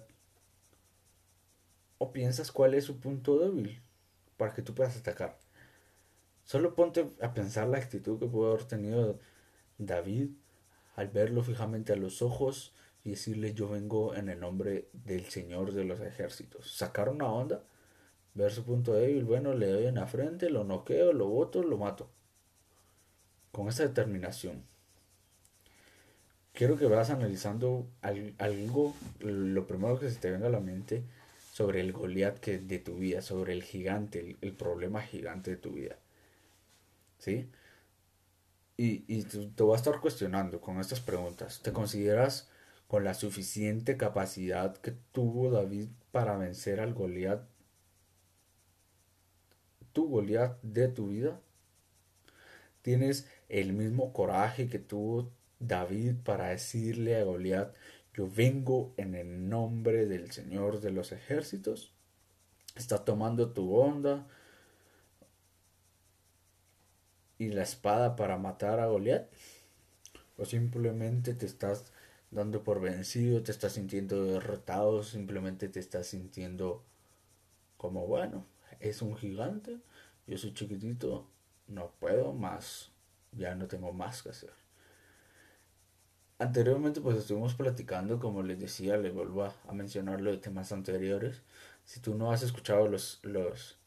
O 1.99 2.13
piensas 2.13 2.53
cuál 2.53 2.75
es 2.75 2.85
su 2.85 2.99
punto 2.99 3.39
débil 3.39 3.81
para 4.37 4.53
que 4.55 4.63
tú 4.63 4.75
puedas 4.75 4.97
atacar. 4.97 5.39
Solo 6.45 6.75
ponte 6.75 7.07
a 7.21 7.35
pensar 7.35 7.69
la 7.69 7.79
actitud 7.79 8.19
que 8.19 8.27
pudo 8.27 8.53
haber 8.53 8.65
tenido 8.65 9.19
David 9.79 10.31
al 10.95 11.09
verlo 11.09 11.43
fijamente 11.43 11.93
a 11.93 11.97
los 11.97 12.23
ojos 12.23 12.73
y 13.05 13.11
decirle 13.11 13.55
yo 13.55 13.69
vengo 13.69 14.15
en 14.15 14.29
el 14.29 14.41
nombre 14.41 14.89
del 14.93 15.27
Señor 15.27 15.73
de 15.73 15.85
los 15.85 16.01
ejércitos. 16.01 16.73
Sacar 16.77 17.09
una 17.09 17.27
onda, 17.27 17.63
ver 18.35 18.53
su 18.53 18.65
punto 18.65 18.95
débil, 18.95 19.25
bueno, 19.25 19.55
le 19.55 19.69
doy 19.69 19.87
en 19.87 19.97
la 19.97 20.07
frente, 20.07 20.51
lo 20.51 20.65
noqueo, 20.65 21.13
lo 21.13 21.27
voto, 21.29 21.63
lo 21.63 21.79
mato. 21.79 22.11
Con 23.53 23.69
esa 23.69 23.85
determinación. 23.85 24.65
Quiero 26.53 26.79
que 26.79 26.87
vayas 26.87 27.11
analizando 27.11 27.87
algo, 28.01 28.95
lo 29.21 29.67
primero 29.67 29.99
que 29.99 30.11
se 30.11 30.19
te 30.19 30.31
venga 30.31 30.47
a 30.47 30.51
la 30.51 30.61
mente 30.61 31.05
sobre 31.57 31.81
el 31.81 31.93
Goliat 31.95 32.39
que 32.39 32.59
de 32.59 32.79
tu 32.79 32.97
vida, 32.97 33.23
sobre 33.23 33.55
el 33.55 33.63
gigante, 33.63 34.21
el, 34.21 34.37
el 34.43 34.53
problema 34.53 35.01
gigante 35.01 35.53
de 35.53 35.57
tu 35.57 35.73
vida. 35.73 35.97
¿Sí? 37.17 37.51
Y, 38.77 39.05
y 39.09 39.23
te 39.25 39.63
voy 39.63 39.73
a 39.73 39.77
estar 39.77 39.99
cuestionando 40.01 40.61
con 40.61 40.79
estas 40.81 41.01
preguntas. 41.01 41.63
¿Te 41.63 41.73
consideras 41.73 42.51
con 42.89 43.05
la 43.05 43.15
suficiente 43.15 43.97
capacidad 43.97 44.77
que 44.77 44.91
tuvo 45.13 45.51
David 45.51 45.89
para 46.13 46.37
vencer 46.37 46.79
al 46.79 46.93
Goliat? 46.93 47.49
¿Tu 49.95 50.07
Goliat 50.11 50.61
de 50.61 50.89
tu 50.89 51.09
vida? 51.09 51.41
¿Tienes 52.83 53.27
el 53.49 53.73
mismo 53.73 54.13
coraje 54.13 54.69
que 54.69 54.79
tuvo 54.79 55.33
David 55.59 56.17
para 56.23 56.49
decirle 56.49 57.17
a 57.17 57.25
Goliat, 57.25 57.75
yo 58.17 58.29
vengo 58.29 58.95
en 58.97 59.15
el 59.15 59.49
nombre 59.49 60.07
del 60.07 60.33
Señor 60.33 60.81
de 60.81 60.91
los 60.91 61.13
ejércitos? 61.13 61.93
¿Está 62.75 63.05
tomando 63.05 63.53
tu 63.53 63.77
onda? 63.77 64.27
y 67.39 67.49
la 67.49 67.63
espada 67.63 68.17
para 68.17 68.39
matar 68.39 68.81
a 68.81 68.87
Goliat? 68.87 69.29
¿O 70.39 70.45
simplemente 70.45 71.35
te 71.35 71.47
estás 71.47 71.93
dando 72.31 72.63
por 72.63 72.81
vencido, 72.81 73.43
te 73.43 73.53
estás 73.53 73.73
sintiendo 73.73 74.25
derrotado, 74.25 75.03
simplemente 75.03 75.69
te 75.69 75.81
estás 75.81 76.09
sintiendo 76.09 76.85
como, 77.77 78.07
bueno, 78.07 78.47
es 78.81 79.01
un 79.01 79.17
gigante, 79.17 79.79
yo 80.27 80.37
soy 80.37 80.53
chiquitito, 80.53 81.29
no 81.69 81.93
puedo 81.99 82.33
más, 82.33 82.91
ya 83.33 83.55
no 83.55 83.67
tengo 83.67 83.93
más 83.93 84.23
que 84.23 84.31
hacer. 84.31 84.53
Anteriormente 86.39 87.01
pues 87.01 87.17
estuvimos 87.17 87.55
platicando, 87.55 88.19
como 88.19 88.43
les 88.43 88.59
decía, 88.59 88.97
les 88.99 89.15
vuelvo 89.15 89.45
a, 89.45 89.55
a 89.69 89.73
mencionarlo 89.73 90.31
de 90.31 90.39
temas 90.39 90.71
anteriores. 90.73 91.43
Si 91.85 92.01
tú 92.01 92.15
no 92.15 92.31
has 92.33 92.43
escuchado 92.43 92.89
los, 92.89 93.21
los 93.23 93.79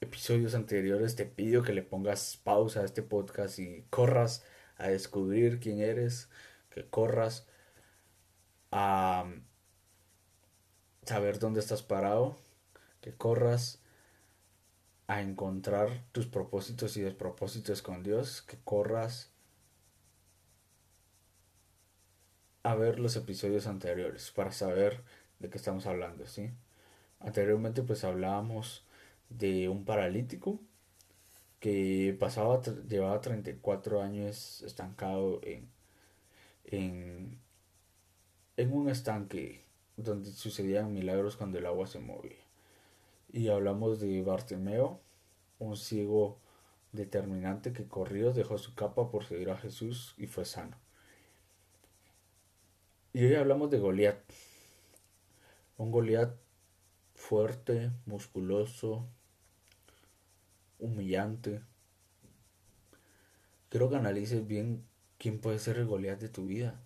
episodios 0.00 0.54
anteriores, 0.54 1.16
te 1.16 1.26
pido 1.26 1.62
que 1.62 1.72
le 1.72 1.82
pongas 1.82 2.36
pausa 2.36 2.80
a 2.80 2.84
este 2.84 3.02
podcast 3.02 3.58
y 3.58 3.84
corras 3.90 4.44
a 4.76 4.88
descubrir 4.88 5.60
quién 5.60 5.80
eres, 5.80 6.28
que 6.70 6.88
corras 6.88 7.46
a 8.70 9.24
saber 11.04 11.38
dónde 11.38 11.60
estás 11.60 11.82
parado, 11.82 12.36
que 13.00 13.12
corras 13.14 13.82
a 15.06 15.20
encontrar 15.20 16.04
tus 16.12 16.26
propósitos 16.26 16.96
y 16.96 17.02
despropósitos 17.02 17.82
con 17.82 18.02
Dios, 18.02 18.42
que 18.42 18.58
corras 18.62 19.29
a 22.62 22.74
ver 22.74 22.98
los 23.00 23.16
episodios 23.16 23.66
anteriores 23.66 24.30
para 24.32 24.52
saber 24.52 25.02
de 25.38 25.50
qué 25.50 25.58
estamos 25.58 25.86
hablando, 25.86 26.26
¿sí? 26.26 26.50
Anteriormente 27.20 27.82
pues 27.82 28.04
hablábamos 28.04 28.84
de 29.30 29.68
un 29.68 29.84
paralítico 29.84 30.60
que 31.60 32.16
pasaba, 32.18 32.62
llevaba 32.88 33.20
34 33.20 34.02
años 34.02 34.62
estancado 34.62 35.40
en, 35.42 35.68
en, 36.64 37.38
en 38.56 38.72
un 38.72 38.88
estanque 38.88 39.64
donde 39.96 40.30
sucedían 40.32 40.92
milagros 40.92 41.36
cuando 41.36 41.58
el 41.58 41.66
agua 41.66 41.86
se 41.86 42.00
movía. 42.00 42.38
Y 43.32 43.48
hablamos 43.48 44.00
de 44.00 44.22
Bartimeo, 44.22 45.00
un 45.58 45.76
ciego 45.76 46.38
determinante 46.92 47.72
que 47.72 47.86
corrió, 47.86 48.32
dejó 48.32 48.58
su 48.58 48.74
capa 48.74 49.10
por 49.10 49.24
seguir 49.24 49.50
a 49.50 49.58
Jesús 49.58 50.14
y 50.18 50.26
fue 50.26 50.44
sano. 50.44 50.76
Y 53.12 53.24
hoy 53.24 53.34
hablamos 53.34 53.70
de 53.72 53.80
Goliat. 53.80 54.20
Un 55.78 55.90
Goliat 55.90 56.32
fuerte, 57.16 57.90
musculoso, 58.06 59.08
humillante. 60.78 61.60
Quiero 63.68 63.90
que 63.90 63.96
analices 63.96 64.46
bien 64.46 64.84
quién 65.18 65.40
puede 65.40 65.58
ser 65.58 65.78
el 65.78 65.86
Goliat 65.86 66.20
de 66.20 66.28
tu 66.28 66.46
vida. 66.46 66.80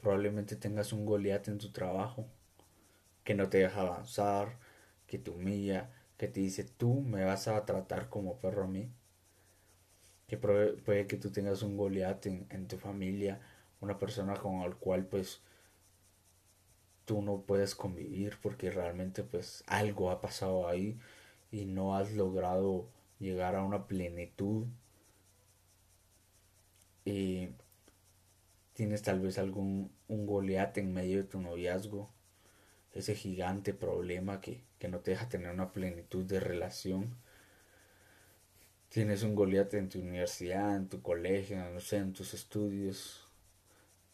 Probablemente 0.00 0.56
tengas 0.56 0.92
un 0.92 1.06
Goliat 1.06 1.46
en 1.46 1.58
tu 1.58 1.70
trabajo 1.70 2.26
que 3.22 3.34
no 3.36 3.48
te 3.48 3.58
deja 3.58 3.82
avanzar, 3.82 4.58
que 5.06 5.18
te 5.18 5.30
humilla, 5.30 5.92
que 6.16 6.26
te 6.26 6.40
dice 6.40 6.64
tú 6.64 7.00
me 7.00 7.24
vas 7.24 7.46
a 7.46 7.64
tratar 7.64 8.08
como 8.08 8.40
perro 8.40 8.64
a 8.64 8.66
mí. 8.66 8.90
Que 10.26 10.36
puede, 10.36 11.06
que 11.06 11.16
tú 11.16 11.30
tengas 11.30 11.62
un 11.62 11.76
Goliat 11.76 12.26
en, 12.26 12.46
en 12.50 12.66
tu 12.66 12.76
familia, 12.76 13.40
una 13.84 13.98
persona 13.98 14.34
con 14.34 14.60
la 14.60 14.74
cual 14.76 15.06
pues 15.06 15.40
tú 17.04 17.22
no 17.22 17.42
puedes 17.42 17.74
convivir 17.74 18.38
porque 18.42 18.70
realmente 18.70 19.22
pues 19.22 19.62
algo 19.66 20.10
ha 20.10 20.20
pasado 20.20 20.68
ahí 20.68 20.98
y 21.52 21.66
no 21.66 21.96
has 21.96 22.12
logrado 22.12 22.86
llegar 23.18 23.54
a 23.56 23.62
una 23.62 23.86
plenitud 23.86 24.66
y 27.04 27.50
tienes 28.74 29.02
tal 29.02 29.20
vez 29.20 29.38
algún 29.38 29.90
un 30.08 30.26
goleate 30.26 30.80
en 30.80 30.92
medio 30.92 31.18
de 31.18 31.24
tu 31.24 31.40
noviazgo, 31.40 32.10
ese 32.92 33.14
gigante 33.14 33.74
problema 33.74 34.40
que, 34.40 34.62
que 34.78 34.88
no 34.88 35.00
te 35.00 35.12
deja 35.12 35.28
tener 35.28 35.50
una 35.50 35.72
plenitud 35.72 36.24
de 36.24 36.40
relación. 36.40 37.16
Tienes 38.88 39.22
un 39.24 39.34
goleate 39.34 39.78
en 39.78 39.88
tu 39.90 39.98
universidad, 40.00 40.76
en 40.76 40.88
tu 40.88 41.02
colegio, 41.02 41.56
no 41.70 41.80
sé, 41.80 41.98
en 41.98 42.12
tus 42.12 42.32
estudios. 42.32 43.23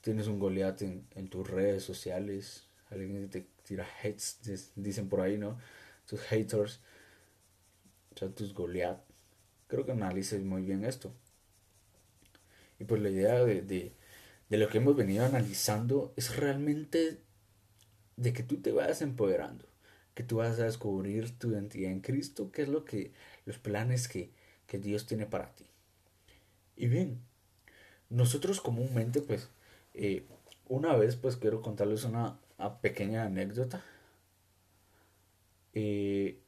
Tienes 0.00 0.26
un 0.26 0.38
goleate 0.38 1.04
en, 1.14 1.28
tus 1.28 1.49
redes 1.49 1.83
sociales. 1.85 2.66
Alguien 2.90 3.28
te 3.28 3.47
tira 3.64 3.87
hates, 4.02 4.73
dicen 4.75 5.09
por 5.09 5.21
ahí, 5.21 5.38
¿no? 5.38 5.59
Tus 6.07 6.21
haters 6.23 6.80
tus 8.28 8.54
Goliath. 8.54 9.00
Creo 9.66 9.87
que 9.87 9.92
analices 9.92 10.42
muy 10.42 10.62
bien 10.62 10.85
esto. 10.85 11.12
Y 12.78 12.85
pues 12.85 13.00
la 13.00 13.11
idea 13.11 13.45
de, 13.45 13.62
de, 13.62 13.92
de 14.49 14.59
lo 14.59 14.69
que 14.69 14.78
hemos 14.78 14.97
venido 14.97 15.25
analizando 15.25 16.12
es 16.16 16.37
realmente 16.37 17.21
de 18.16 18.33
que 18.33 18.42
tú 18.42 18.61
te 18.61 18.73
vayas 18.73 19.02
empoderando, 19.02 19.66
que 20.14 20.23
tú 20.23 20.37
vas 20.37 20.59
a 20.59 20.64
descubrir 20.64 21.38
tu 21.38 21.50
identidad 21.50 21.90
en 21.90 22.00
Cristo, 22.00 22.50
que 22.50 22.62
es 22.62 22.69
lo 22.69 22.85
que, 22.85 23.12
los 23.47 23.59
planes 23.59 24.09
que, 24.09 24.30
que 24.66 24.78
Dios 24.78 25.07
tiene 25.07 25.26
para 25.26 25.54
ti. 25.54 25.66
Y 26.76 26.88
bien, 26.88 27.21
nosotros 28.09 28.61
comúnmente, 28.61 29.21
pues, 29.21 29.49
eh, 29.95 30.27
una 30.69 30.97
vez, 30.97 31.17
pues 31.17 31.37
quiero 31.37 31.63
contarles 31.63 32.05
una, 32.05 32.39
pequeña 32.81 33.25
anécdota. 33.25 33.83
Eh, 35.73 36.41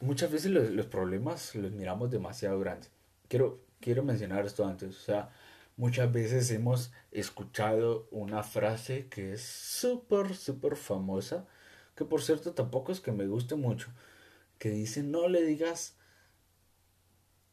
muchas 0.00 0.30
veces 0.30 0.50
los, 0.50 0.86
problemas 0.86 1.54
los 1.54 1.72
miramos 1.72 2.10
demasiado 2.10 2.58
grandes. 2.58 2.90
Quiero, 3.28 3.60
quiero 3.80 4.02
mencionar 4.02 4.46
esto 4.46 4.66
antes. 4.66 4.96
O 4.96 5.00
sea, 5.00 5.30
muchas 5.76 6.12
veces 6.12 6.50
hemos 6.50 6.92
escuchado 7.10 8.08
una 8.10 8.42
frase 8.42 9.08
que 9.08 9.32
es 9.32 9.42
súper, 9.42 10.34
súper 10.36 10.76
famosa, 10.76 11.46
que 11.94 12.04
por 12.04 12.22
cierto 12.22 12.54
tampoco 12.54 12.92
es 12.92 13.00
que 13.00 13.12
me 13.12 13.26
guste 13.26 13.56
mucho, 13.56 13.88
que 14.58 14.70
dice, 14.70 15.02
no 15.02 15.28
le 15.28 15.42
digas 15.42 15.98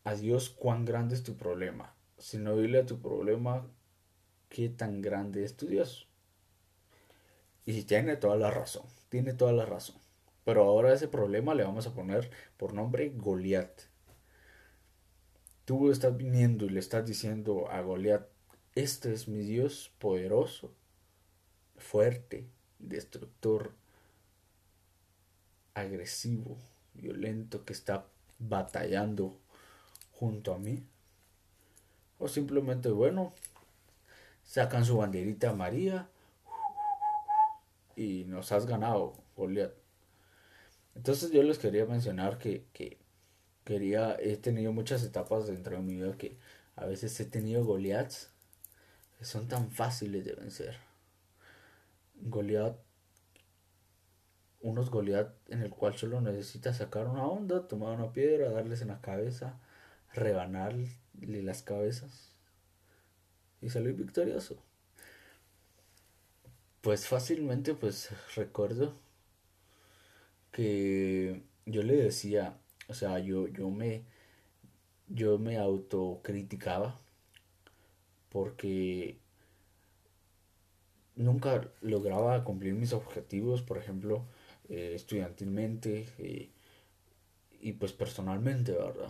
a 0.03 0.15
Dios 0.15 0.49
cuán 0.49 0.85
grande 0.85 1.15
es 1.15 1.23
tu 1.23 1.35
problema, 1.35 1.95
sino 2.17 2.55
dile 2.55 2.79
a 2.79 2.85
tu 2.85 3.01
problema 3.01 3.67
qué 4.49 4.69
tan 4.69 5.01
grande 5.01 5.43
es 5.43 5.55
tu 5.55 5.67
Dios. 5.67 6.07
Y 7.65 7.83
tiene 7.83 8.15
toda 8.15 8.37
la 8.37 8.51
razón, 8.51 8.85
tiene 9.09 9.33
toda 9.33 9.53
la 9.53 9.65
razón. 9.65 9.97
Pero 10.45 10.63
ahora 10.63 10.93
ese 10.93 11.07
problema 11.07 11.53
le 11.53 11.63
vamos 11.63 11.87
a 11.87 11.93
poner 11.93 12.31
por 12.55 12.73
nombre 12.73 13.11
Goliat. 13.15 13.81
Tú 15.65 15.91
estás 15.91 16.15
viniendo 16.15 16.65
y 16.65 16.69
le 16.69 16.79
estás 16.79 17.05
diciendo 17.05 17.69
a 17.69 17.81
Goliat, 17.81 18.25
este 18.75 19.11
es 19.11 19.27
mi 19.27 19.39
Dios 19.39 19.91
poderoso, 19.99 20.71
fuerte, 21.75 22.47
destructor, 22.79 23.73
agresivo, 25.73 26.57
violento, 26.93 27.65
que 27.65 27.73
está 27.73 28.05
batallando 28.39 29.37
junto 30.13 30.53
a 30.53 30.59
mí. 30.59 30.83
O 32.19 32.27
simplemente, 32.27 32.89
bueno, 32.89 33.33
sacan 34.47 34.85
su 34.85 34.97
banderita 34.97 35.53
María 35.53 36.09
y 37.95 38.23
nos 38.25 38.51
has 38.51 38.65
ganado, 38.65 39.13
Goliat. 39.35 39.73
Entonces 40.95 41.31
yo 41.31 41.43
les 41.43 41.59
quería 41.59 41.85
mencionar 41.85 42.37
que, 42.37 42.65
que 42.73 42.97
quería, 43.65 44.15
he 44.19 44.37
tenido 44.37 44.71
muchas 44.71 45.03
etapas 45.03 45.47
dentro 45.47 45.75
de 45.75 45.83
mi 45.83 45.95
vida 45.97 46.17
que 46.17 46.39
a 46.75 46.85
veces 46.85 47.19
he 47.19 47.25
tenido 47.25 47.65
Goliaths 47.65 48.31
que 49.19 49.25
son 49.25 49.47
tan 49.47 49.69
fáciles 49.69 50.23
de 50.25 50.33
vencer. 50.33 50.77
Goliath, 52.15 52.77
unos 54.61 54.89
Goliath 54.89 55.33
en 55.49 55.61
el 55.61 55.71
cual 55.71 55.95
solo 55.95 56.21
necesitas 56.21 56.77
sacar 56.77 57.07
una 57.07 57.27
onda, 57.27 57.67
tomar 57.67 57.97
una 57.97 58.13
piedra, 58.13 58.49
darles 58.49 58.81
en 58.81 58.87
la 58.87 59.01
cabeza, 59.01 59.59
rebanarle 60.13 60.89
las 61.19 61.63
cabezas 61.63 62.36
y 63.61 63.69
salir 63.69 63.93
victorioso. 63.93 64.57
Pues 66.81 67.05
fácilmente 67.07 67.75
pues 67.75 68.09
recuerdo 68.35 68.95
que 70.51 71.43
yo 71.65 71.83
le 71.83 71.95
decía, 71.95 72.57
o 72.87 72.93
sea, 72.93 73.19
yo, 73.19 73.47
yo 73.47 73.69
me 73.69 74.03
yo 75.09 75.37
me 75.39 75.57
autocriticaba 75.57 76.95
porque 78.29 79.17
nunca 81.15 81.69
lograba 81.81 82.43
cumplir 82.43 82.73
mis 82.73 82.93
objetivos, 82.93 83.61
por 83.61 83.77
ejemplo, 83.77 84.25
eh, 84.69 84.93
estudiantilmente 84.95 86.07
eh, 86.17 86.49
y 87.59 87.73
pues 87.73 87.91
personalmente, 87.93 88.71
¿verdad? 88.71 89.09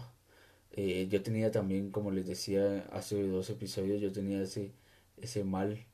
Eh, 0.71 1.07
yo 1.09 1.23
tenía 1.23 1.51
también, 1.51 1.91
como 1.91 2.11
les 2.11 2.27
decía 2.27 2.87
hace 2.91 3.21
dos 3.27 3.49
episodios, 3.49 4.01
yo 4.01 4.11
tenía 4.11 4.41
ese, 4.41 4.73
ese 5.17 5.43
mal 5.43 5.85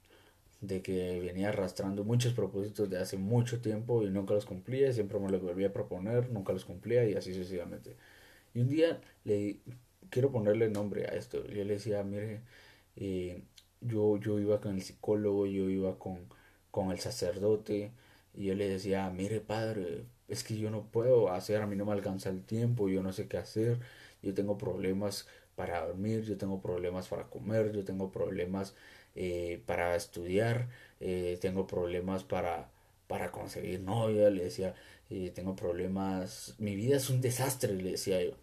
de 0.62 0.82
que 0.82 1.20
venía 1.22 1.50
arrastrando 1.50 2.04
muchos 2.06 2.34
propósitos 2.34 2.90
de 2.90 2.98
hace 3.00 3.18
mucho 3.18 3.62
tiempo 3.62 4.04
y 4.04 4.10
nunca 4.10 4.34
los 4.34 4.46
cumplía, 4.46 4.94
siempre 4.94 5.20
me 5.20 5.30
los 5.32 5.42
volvía 5.42 5.68
a 5.70 5.74
proponer, 5.74 6.32
nunca 6.32 6.54
los 6.54 6.66
cumplía 6.66 7.08
y 7.10 7.16
así 7.16 7.34
sucesivamente. 7.34 7.98
Y 8.54 8.62
un 8.62 8.70
día 8.70 9.02
le 9.26 9.60
quiero 10.10 10.32
ponerle 10.32 10.70
nombre 10.70 11.06
a 11.08 11.10
esto. 11.16 11.46
Yo 11.48 11.64
le 11.66 11.76
decía, 11.76 12.04
mire, 12.04 12.42
eh, 12.96 13.44
yo, 13.82 14.18
yo 14.18 14.40
iba 14.40 14.62
con 14.62 14.76
el 14.76 14.82
psicólogo, 14.82 15.46
yo 15.48 15.70
iba 15.70 15.98
con, 16.00 16.28
con 16.72 16.92
el 16.92 17.00
sacerdote, 17.00 17.92
y 18.34 18.46
yo 18.48 18.56
le 18.56 18.68
decía, 18.70 19.10
mire 19.10 19.42
padre, 19.42 20.06
es 20.28 20.44
que 20.44 20.58
yo 20.58 20.70
no 20.72 20.86
puedo 20.92 21.32
hacer, 21.32 21.62
a 21.62 21.68
mí 21.68 21.76
no 21.76 21.86
me 21.86 21.94
alcanza 21.94 22.30
el 22.30 22.44
tiempo, 22.44 22.90
yo 22.90 23.04
no 23.04 23.14
sé 23.14 23.28
qué 23.28 23.38
hacer, 23.38 23.80
yo 24.24 24.34
tengo 24.34 24.58
problemas 24.58 25.28
para 25.56 25.86
dormir, 25.86 26.24
yo 26.24 26.38
tengo 26.38 26.62
problemas 26.62 27.08
para 27.08 27.26
comer, 27.30 27.72
yo 27.74 27.84
tengo 27.86 28.12
problemas 28.12 28.76
eh, 29.16 29.62
para 29.66 29.96
estudiar, 29.96 30.70
eh, 31.00 31.38
tengo 31.42 31.68
problemas 31.68 32.24
para, 32.24 32.72
para 33.08 33.32
conseguir 33.32 33.82
novia, 33.82 34.30
le 34.30 34.46
decía, 34.46 34.76
tengo 35.36 35.56
problemas, 35.56 36.56
mi 36.58 36.76
vida 36.76 36.98
es 36.98 37.10
un 37.12 37.22
desastre, 37.22 37.74
le 37.76 37.92
decía 37.92 38.24
yo 38.24 38.36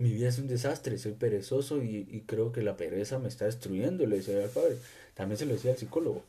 mi 0.00 0.12
vida 0.12 0.28
es 0.28 0.38
un 0.38 0.48
desastre, 0.48 0.96
soy 0.98 1.12
perezoso 1.12 1.82
y, 1.82 2.24
creo 2.26 2.52
que 2.52 2.62
la 2.62 2.76
pereza 2.76 3.18
me 3.18 3.28
está 3.28 3.44
destruyendo, 3.44 4.06
le 4.06 4.16
decía 4.16 4.42
al 4.42 4.48
padre. 4.48 4.78
También 5.14 5.36
se 5.38 5.44
lo 5.44 5.52
decía 5.52 5.72
al 5.72 5.76
psicólogo. 5.78 6.24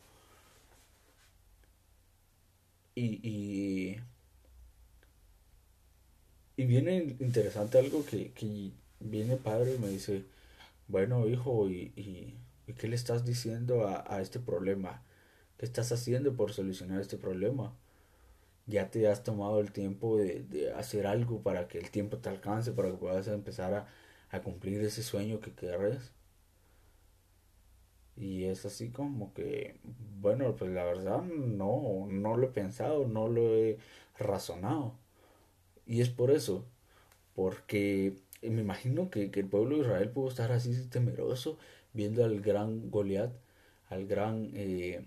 Y, 2.95 3.19
y, 3.27 3.97
y 6.61 6.65
viene 6.65 7.15
interesante 7.19 7.79
algo 7.79 8.05
que, 8.05 8.31
que 8.33 8.71
viene 8.99 9.37
padre 9.37 9.75
y 9.75 9.79
me 9.79 9.89
dice, 9.89 10.25
bueno 10.87 11.27
hijo, 11.27 11.69
¿y, 11.69 11.93
y, 11.95 12.37
qué 12.79 12.87
le 12.87 12.95
estás 12.95 13.25
diciendo 13.25 13.87
a, 13.87 14.05
a 14.07 14.21
este 14.21 14.39
problema? 14.39 15.03
¿Qué 15.57 15.65
estás 15.65 15.91
haciendo 15.91 16.35
por 16.35 16.53
solucionar 16.53 17.01
este 17.01 17.17
problema? 17.17 17.75
ya 18.67 18.89
te 18.91 19.07
has 19.07 19.23
tomado 19.23 19.59
el 19.59 19.71
tiempo 19.71 20.17
de, 20.17 20.73
hacer 20.77 21.07
algo 21.07 21.41
para 21.43 21.67
que 21.67 21.77
el 21.79 21.91
tiempo 21.91 22.17
te 22.17 22.29
alcance, 22.29 22.71
para 22.71 22.89
que 22.91 22.97
puedas 22.97 23.27
empezar 23.27 23.73
a, 23.73 23.87
a 24.29 24.41
cumplir 24.41 24.81
ese 24.81 25.03
sueño 25.03 25.39
que 25.39 25.53
quieres. 25.53 26.13
Y 28.15 28.45
es 28.45 28.65
así 28.65 28.89
como 28.91 29.33
que, 29.33 29.79
bueno, 30.19 30.55
pues 30.55 30.71
la 30.71 30.83
verdad 30.83 31.23
no, 31.23 32.07
no 32.09 32.37
lo 32.37 32.47
he 32.47 32.51
pensado, 32.51 33.07
no 33.07 33.27
lo 33.27 33.55
he 33.55 33.77
razonado. 34.19 34.95
Y 35.85 36.01
es 36.01 36.09
por 36.09 36.31
eso, 36.31 36.65
porque 37.35 38.15
me 38.43 38.61
imagino 38.61 39.09
que, 39.11 39.31
que 39.31 39.41
el 39.41 39.47
pueblo 39.49 39.77
de 39.77 39.83
Israel 39.83 40.09
pudo 40.11 40.29
estar 40.29 40.51
así 40.53 40.75
temeroso 40.89 41.57
viendo 41.93 42.23
al 42.25 42.41
gran 42.41 42.91
Goliat, 42.91 43.33
al 43.89 44.07
gran 44.07 44.51
eh, 44.55 45.05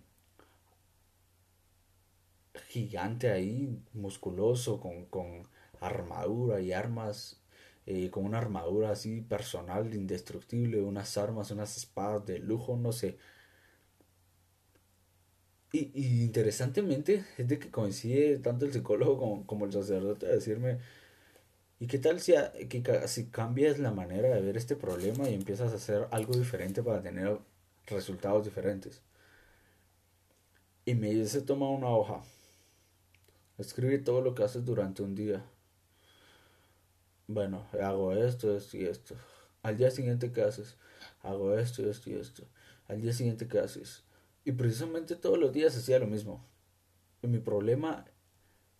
gigante 2.69 3.31
ahí, 3.31 3.79
musculoso, 3.93 4.81
con, 4.81 5.05
con 5.07 5.47
armadura 5.81 6.61
y 6.61 6.73
armas, 6.73 7.41
eh, 7.87 8.11
con 8.11 8.25
una 8.25 8.39
armadura 8.39 8.91
así 8.91 9.21
personal, 9.21 9.95
indestructible, 9.95 10.81
unas 10.83 11.17
armas, 11.19 11.51
unas 11.51 11.77
espadas 11.77 12.25
de 12.27 12.39
lujo, 12.39 12.77
no 12.77 12.93
sé. 12.93 13.19
Y, 15.75 15.91
y 15.93 16.23
interesantemente 16.23 17.25
es 17.37 17.49
de 17.49 17.59
que 17.59 17.69
coincide 17.71 18.39
tanto 18.39 18.65
el 18.65 18.73
psicólogo 18.73 19.45
como, 19.45 19.65
el 19.67 19.73
sacerdote 19.73 20.27
a 20.27 20.29
decirme, 20.31 20.79
¿y 21.79 21.87
qué 21.87 21.99
tal 21.99 22.21
si, 22.21 22.35
que, 22.69 23.09
si 23.09 23.27
cambias 23.27 23.79
la 23.79 23.93
manera 23.93 24.29
de 24.35 24.41
ver 24.41 24.57
este 24.57 24.77
problema 24.77 25.29
y 25.29 25.35
empiezas 25.35 25.73
a 25.73 25.77
hacer 25.77 26.09
algo 26.11 26.37
diferente 26.37 26.83
para 26.83 27.03
tener 27.03 27.39
resultados 27.87 28.45
diferentes? 28.45 29.03
Y 30.87 30.95
me 30.95 31.11
dice, 31.11 31.43
toma 31.43 31.69
una 31.71 31.89
hoja 31.89 32.23
Escribe 33.59 33.99
todo 33.99 34.21
lo 34.21 34.35
que 34.35 34.45
haces 34.45 34.65
durante 34.65 35.03
un 35.03 35.15
día. 35.15 35.45
Bueno, 37.27 37.67
hago 37.81 38.13
esto, 38.13 38.57
esto 38.57 38.77
y 38.77 38.85
esto. 38.87 39.15
Al 39.63 39.77
día 39.77 39.91
siguiente, 39.91 40.33
¿qué 40.33 40.43
haces? 40.43 40.77
Hago 41.23 41.57
esto, 41.59 41.89
esto 41.89 42.11
y 42.11 42.15
esto. 42.15 42.45
Al 42.89 43.01
día 43.01 43.13
siguiente, 43.13 43.49
¿qué 43.49 43.59
haces? 43.61 44.03
Y 44.45 44.53
precisamente 44.53 45.17
todos 45.17 45.39
los 45.39 45.53
días 45.53 45.77
hacía 45.77 45.99
lo 45.99 46.07
mismo. 46.07 46.47
Y 47.23 47.29
mi 47.29 47.39
problema 47.39 48.05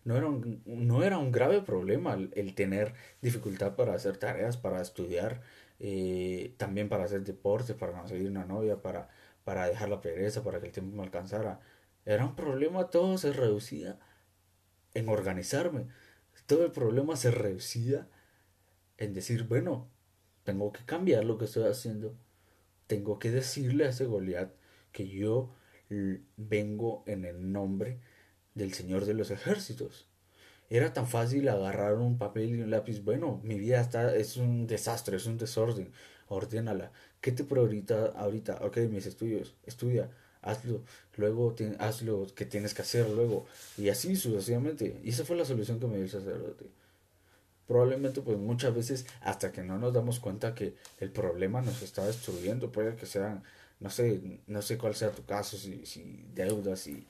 no 0.03 0.15
era 0.15 0.27
un, 0.27 0.61
no 0.65 1.03
era 1.03 1.17
un 1.17 1.31
grave 1.31 1.61
problema 1.61 2.13
el, 2.13 2.55
tener 2.55 2.93
dificultad 3.21 3.75
para 3.75 3.95
hacer 3.95 4.17
tareas, 4.17 4.55
para 4.57 4.81
estudiar, 4.81 5.41
eh, 5.79 6.53
también 6.57 6.89
para 6.89 7.05
hacer 7.05 7.23
deporte, 7.23 7.73
para 7.73 7.93
conseguir 7.93 8.29
una 8.29 8.45
novia, 8.45 8.81
para, 8.81 9.09
para 9.43 9.67
dejar 9.67 9.89
la 9.89 10.01
pereza, 10.01 10.43
para 10.43 10.59
que 10.59 10.67
el 10.67 10.73
tiempo 10.73 10.95
me 10.95 11.03
alcanzara. 11.03 11.59
Era 12.05 12.25
un 12.25 12.35
problema, 12.35 12.91
todo 12.91 13.17
se 13.17 13.33
reducía 13.33 13.99
en 14.93 15.09
organizarme. 15.09 15.87
Todo 16.45 16.65
el 16.65 16.71
problema 16.71 17.15
se 17.15 17.31
reducía 17.31 18.07
en 18.97 19.13
decir, 19.13 19.45
bueno, 19.45 19.89
tengo 20.43 20.71
que 20.71 20.85
cambiar 20.85 21.25
lo 21.25 21.37
que 21.39 21.45
estoy 21.45 21.67
haciendo. 21.69 22.15
Tengo 22.87 23.17
que 23.19 23.31
decirle 23.31 23.85
a 23.85 23.89
ese 23.89 24.05
Goliat 24.05 24.51
que 24.95 25.07
yo 25.09 25.51
vengo 26.37 27.03
en 27.05 27.25
el 27.25 27.51
nombre 27.51 27.99
del 28.53 28.73
Señor 28.73 29.05
de 29.05 29.13
los 29.13 29.29
ejércitos. 29.29 30.07
Era 30.69 30.93
tan 30.93 31.07
fácil 31.07 31.47
agarrar 31.49 31.95
un 31.95 32.17
papel 32.17 32.55
y 32.55 32.61
un 32.61 32.71
lápiz. 32.71 33.03
Bueno, 33.03 33.41
mi 33.43 33.59
vida 33.59 33.81
está, 33.81 34.15
es 34.15 34.37
un 34.37 34.67
desastre, 34.67 35.17
es 35.17 35.25
un 35.25 35.37
desorden. 35.37 35.91
Ordénala. 36.27 36.91
¿Qué 37.21 37.31
te 37.33 37.43
priorita 37.43 38.05
ahorita? 38.15 38.59
Ok, 38.61 38.77
mis 38.89 39.05
estudios. 39.05 39.55
Estudia 39.65 40.09
hazlo, 40.45 40.83
luego 41.17 41.55
haz 41.79 42.01
lo 42.03 42.27
que 42.33 42.45
tienes 42.45 42.73
que 42.73 42.83
hacer 42.83 43.09
luego, 43.09 43.45
y 43.77 43.89
así 43.89 44.15
sucesivamente. 44.15 45.01
Y 45.03 45.09
esa 45.09 45.25
fue 45.25 45.35
la 45.35 45.43
solución 45.43 45.79
que 45.79 45.87
me 45.87 45.95
dio 45.95 46.03
el 46.03 46.09
sacerdote. 46.09 46.65
Probablemente, 47.67 48.21
pues 48.21 48.37
muchas 48.37 48.75
veces, 48.75 49.07
hasta 49.21 49.51
que 49.51 49.63
no 49.63 49.79
nos 49.79 49.91
damos 49.91 50.19
cuenta 50.19 50.53
que 50.53 50.75
el 50.99 51.11
problema 51.11 51.61
nos 51.61 51.81
está 51.81 52.05
destruyendo, 52.05 52.71
puede 52.71 52.95
que 52.95 53.07
sean, 53.07 53.43
no 53.79 53.89
sé, 53.89 54.41
no 54.47 54.61
sé 54.61 54.77
cuál 54.77 54.95
sea 54.95 55.11
tu 55.11 55.25
caso, 55.25 55.57
si, 55.57 55.85
si 55.85 56.25
deudas, 56.33 56.79
si, 56.79 57.07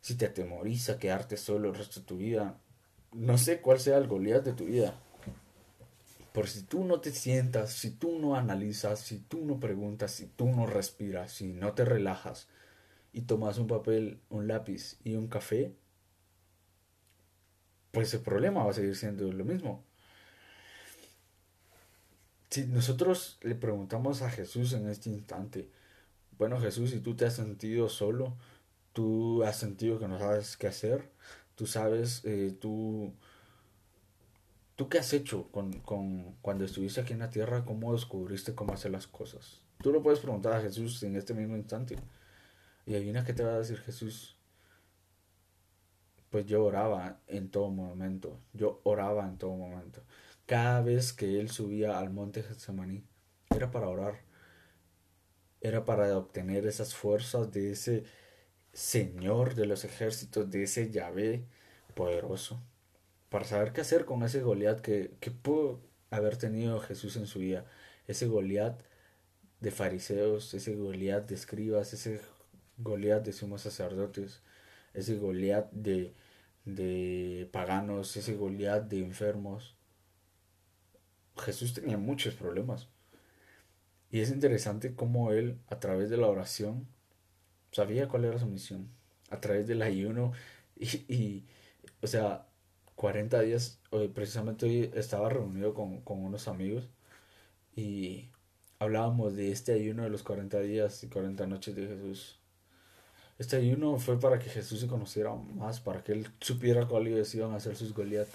si 0.00 0.16
te 0.16 0.26
atemoriza 0.26 0.98
quedarte 0.98 1.36
solo 1.36 1.68
el 1.68 1.74
resto 1.74 2.00
de 2.00 2.06
tu 2.06 2.16
vida, 2.16 2.58
no 3.12 3.38
sé 3.38 3.60
cuál 3.60 3.80
sea 3.80 3.98
el 3.98 4.08
Goliat 4.08 4.44
de 4.44 4.52
tu 4.52 4.66
vida, 4.66 4.94
por 6.32 6.48
si 6.48 6.62
tú 6.62 6.84
no 6.84 7.00
te 7.00 7.10
sientas, 7.10 7.72
si 7.72 7.90
tú 7.90 8.18
no 8.18 8.36
analizas, 8.36 9.00
si 9.00 9.18
tú 9.18 9.44
no 9.44 9.58
preguntas, 9.58 10.12
si 10.12 10.26
tú 10.26 10.46
no 10.46 10.66
respiras, 10.66 11.32
si 11.32 11.52
no 11.52 11.72
te 11.72 11.84
relajas 11.84 12.48
y 13.12 13.22
tomas 13.22 13.58
un 13.58 13.66
papel, 13.66 14.20
un 14.30 14.46
lápiz 14.46 14.98
y 15.02 15.16
un 15.16 15.26
café, 15.28 15.74
pues 17.90 18.14
el 18.14 18.20
problema 18.20 18.64
va 18.64 18.70
a 18.70 18.74
seguir 18.74 18.94
siendo 18.96 19.32
lo 19.32 19.44
mismo. 19.44 19.84
Si 22.50 22.66
nosotros 22.66 23.38
le 23.42 23.54
preguntamos 23.54 24.22
a 24.22 24.30
Jesús 24.30 24.72
en 24.72 24.88
este 24.88 25.08
instante, 25.10 25.70
bueno 26.38 26.60
Jesús, 26.60 26.90
si 26.90 27.00
tú 27.00 27.14
te 27.14 27.24
has 27.24 27.34
sentido 27.34 27.88
solo, 27.88 28.36
tú 28.92 29.44
has 29.44 29.56
sentido 29.56 29.98
que 29.98 30.08
no 30.08 30.18
sabes 30.18 30.56
qué 30.56 30.66
hacer, 30.66 31.10
tú 31.54 31.66
sabes, 31.66 32.22
eh, 32.24 32.56
tú 32.60 33.14
¿Tú 34.80 34.88
qué 34.88 34.98
has 34.98 35.12
hecho 35.12 35.46
con, 35.50 35.74
con, 35.80 36.36
cuando 36.40 36.64
estuviste 36.64 37.02
aquí 37.02 37.12
en 37.12 37.18
la 37.18 37.28
tierra? 37.28 37.66
¿Cómo 37.66 37.92
descubriste 37.92 38.54
cómo 38.54 38.72
hacer 38.72 38.90
las 38.90 39.06
cosas? 39.06 39.60
Tú 39.82 39.92
lo 39.92 40.02
puedes 40.02 40.20
preguntar 40.20 40.54
a 40.54 40.62
Jesús 40.62 41.02
en 41.02 41.16
este 41.16 41.34
mismo 41.34 41.54
instante. 41.54 41.96
Y 42.86 42.94
adivina 42.94 43.22
qué 43.22 43.34
te 43.34 43.44
va 43.44 43.52
a 43.52 43.58
decir 43.58 43.76
Jesús. 43.80 44.38
Pues 46.30 46.46
yo 46.46 46.64
oraba 46.64 47.18
en 47.26 47.50
todo 47.50 47.68
momento. 47.68 48.38
Yo 48.54 48.80
oraba 48.84 49.28
en 49.28 49.36
todo 49.36 49.54
momento. 49.54 50.00
Cada 50.50 50.82
vez 50.82 51.12
que 51.12 51.38
él 51.38 51.48
subía 51.48 52.00
al 52.00 52.10
monte 52.10 52.42
Getsemaní, 52.42 53.04
era 53.54 53.70
para 53.70 53.86
orar. 53.86 54.24
Era 55.60 55.84
para 55.84 56.18
obtener 56.18 56.66
esas 56.66 56.92
fuerzas 56.92 57.52
de 57.52 57.70
ese 57.70 58.02
Señor 58.72 59.54
de 59.54 59.66
los 59.66 59.84
ejércitos, 59.84 60.50
de 60.50 60.64
ese 60.64 60.90
Yahvé 60.90 61.46
poderoso. 61.94 62.60
Para 63.28 63.44
saber 63.44 63.72
qué 63.72 63.82
hacer 63.82 64.04
con 64.04 64.24
ese 64.24 64.42
Goliat 64.42 64.80
que, 64.80 65.12
que 65.20 65.30
pudo 65.30 65.82
haber 66.10 66.36
tenido 66.36 66.80
Jesús 66.80 67.14
en 67.14 67.28
su 67.28 67.38
vida. 67.38 67.64
Ese 68.08 68.26
Goliat 68.26 68.82
de 69.60 69.70
fariseos, 69.70 70.52
ese 70.54 70.74
Goliat 70.74 71.28
de 71.28 71.36
escribas, 71.36 71.92
ese 71.92 72.22
Goliat 72.76 73.24
de 73.24 73.32
sumos 73.32 73.62
sacerdotes, 73.62 74.42
ese 74.94 75.16
Goliat 75.16 75.70
de, 75.70 76.12
de 76.64 77.48
paganos, 77.52 78.16
ese 78.16 78.34
Goliat 78.34 78.88
de 78.88 78.98
enfermos. 79.04 79.76
Jesús 81.40 81.74
tenía 81.74 81.98
muchos 81.98 82.34
problemas. 82.34 82.88
Y 84.10 84.20
es 84.20 84.30
interesante 84.30 84.94
cómo 84.94 85.32
él, 85.32 85.58
a 85.68 85.78
través 85.78 86.10
de 86.10 86.16
la 86.16 86.26
oración, 86.26 86.86
sabía 87.72 88.08
cuál 88.08 88.24
era 88.24 88.38
su 88.38 88.46
misión. 88.46 88.88
A 89.30 89.40
través 89.40 89.66
del 89.66 89.82
ayuno 89.82 90.32
y, 90.76 90.86
y 91.12 91.46
o 92.02 92.06
sea, 92.06 92.46
40 93.00 93.40
días, 93.40 93.78
precisamente 94.14 94.66
hoy 94.66 94.90
estaba 94.94 95.30
reunido 95.30 95.72
con, 95.72 96.02
con 96.02 96.22
unos 96.22 96.48
amigos 96.48 96.86
y 97.74 98.28
hablábamos 98.78 99.36
de 99.36 99.52
este 99.52 99.72
ayuno 99.72 100.02
de 100.02 100.10
los 100.10 100.22
40 100.22 100.60
días 100.60 101.02
y 101.02 101.08
40 101.08 101.46
noches 101.46 101.74
de 101.76 101.86
Jesús. 101.86 102.38
Este 103.38 103.56
ayuno 103.56 103.98
fue 103.98 104.20
para 104.20 104.38
que 104.38 104.50
Jesús 104.50 104.80
se 104.80 104.86
conociera 104.86 105.34
más, 105.34 105.80
para 105.80 106.04
que 106.04 106.12
él 106.12 106.28
supiera 106.40 106.86
cuáles 106.86 107.34
iban 107.34 107.54
a 107.54 107.60
ser 107.60 107.74
sus 107.74 107.94
Goliat. 107.94 108.28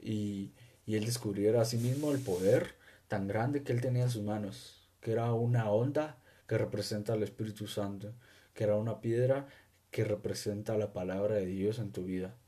Y, 0.00 0.52
y 0.88 0.96
él 0.96 1.04
descubriera 1.04 1.60
a 1.60 1.66
sí 1.66 1.76
mismo 1.76 2.12
el 2.12 2.18
poder 2.18 2.74
tan 3.08 3.28
grande 3.28 3.62
que 3.62 3.72
él 3.72 3.82
tenía 3.82 4.04
en 4.04 4.10
sus 4.10 4.22
manos, 4.22 4.88
que 5.02 5.12
era 5.12 5.34
una 5.34 5.70
onda 5.70 6.16
que 6.46 6.56
representa 6.56 7.12
al 7.12 7.22
Espíritu 7.22 7.66
Santo, 7.66 8.14
que 8.54 8.64
era 8.64 8.74
una 8.76 9.02
piedra 9.02 9.46
que 9.90 10.04
representa 10.04 10.78
la 10.78 10.94
palabra 10.94 11.34
de 11.34 11.44
Dios 11.44 11.78
en 11.78 11.92
tu 11.92 12.04
vida. 12.04 12.38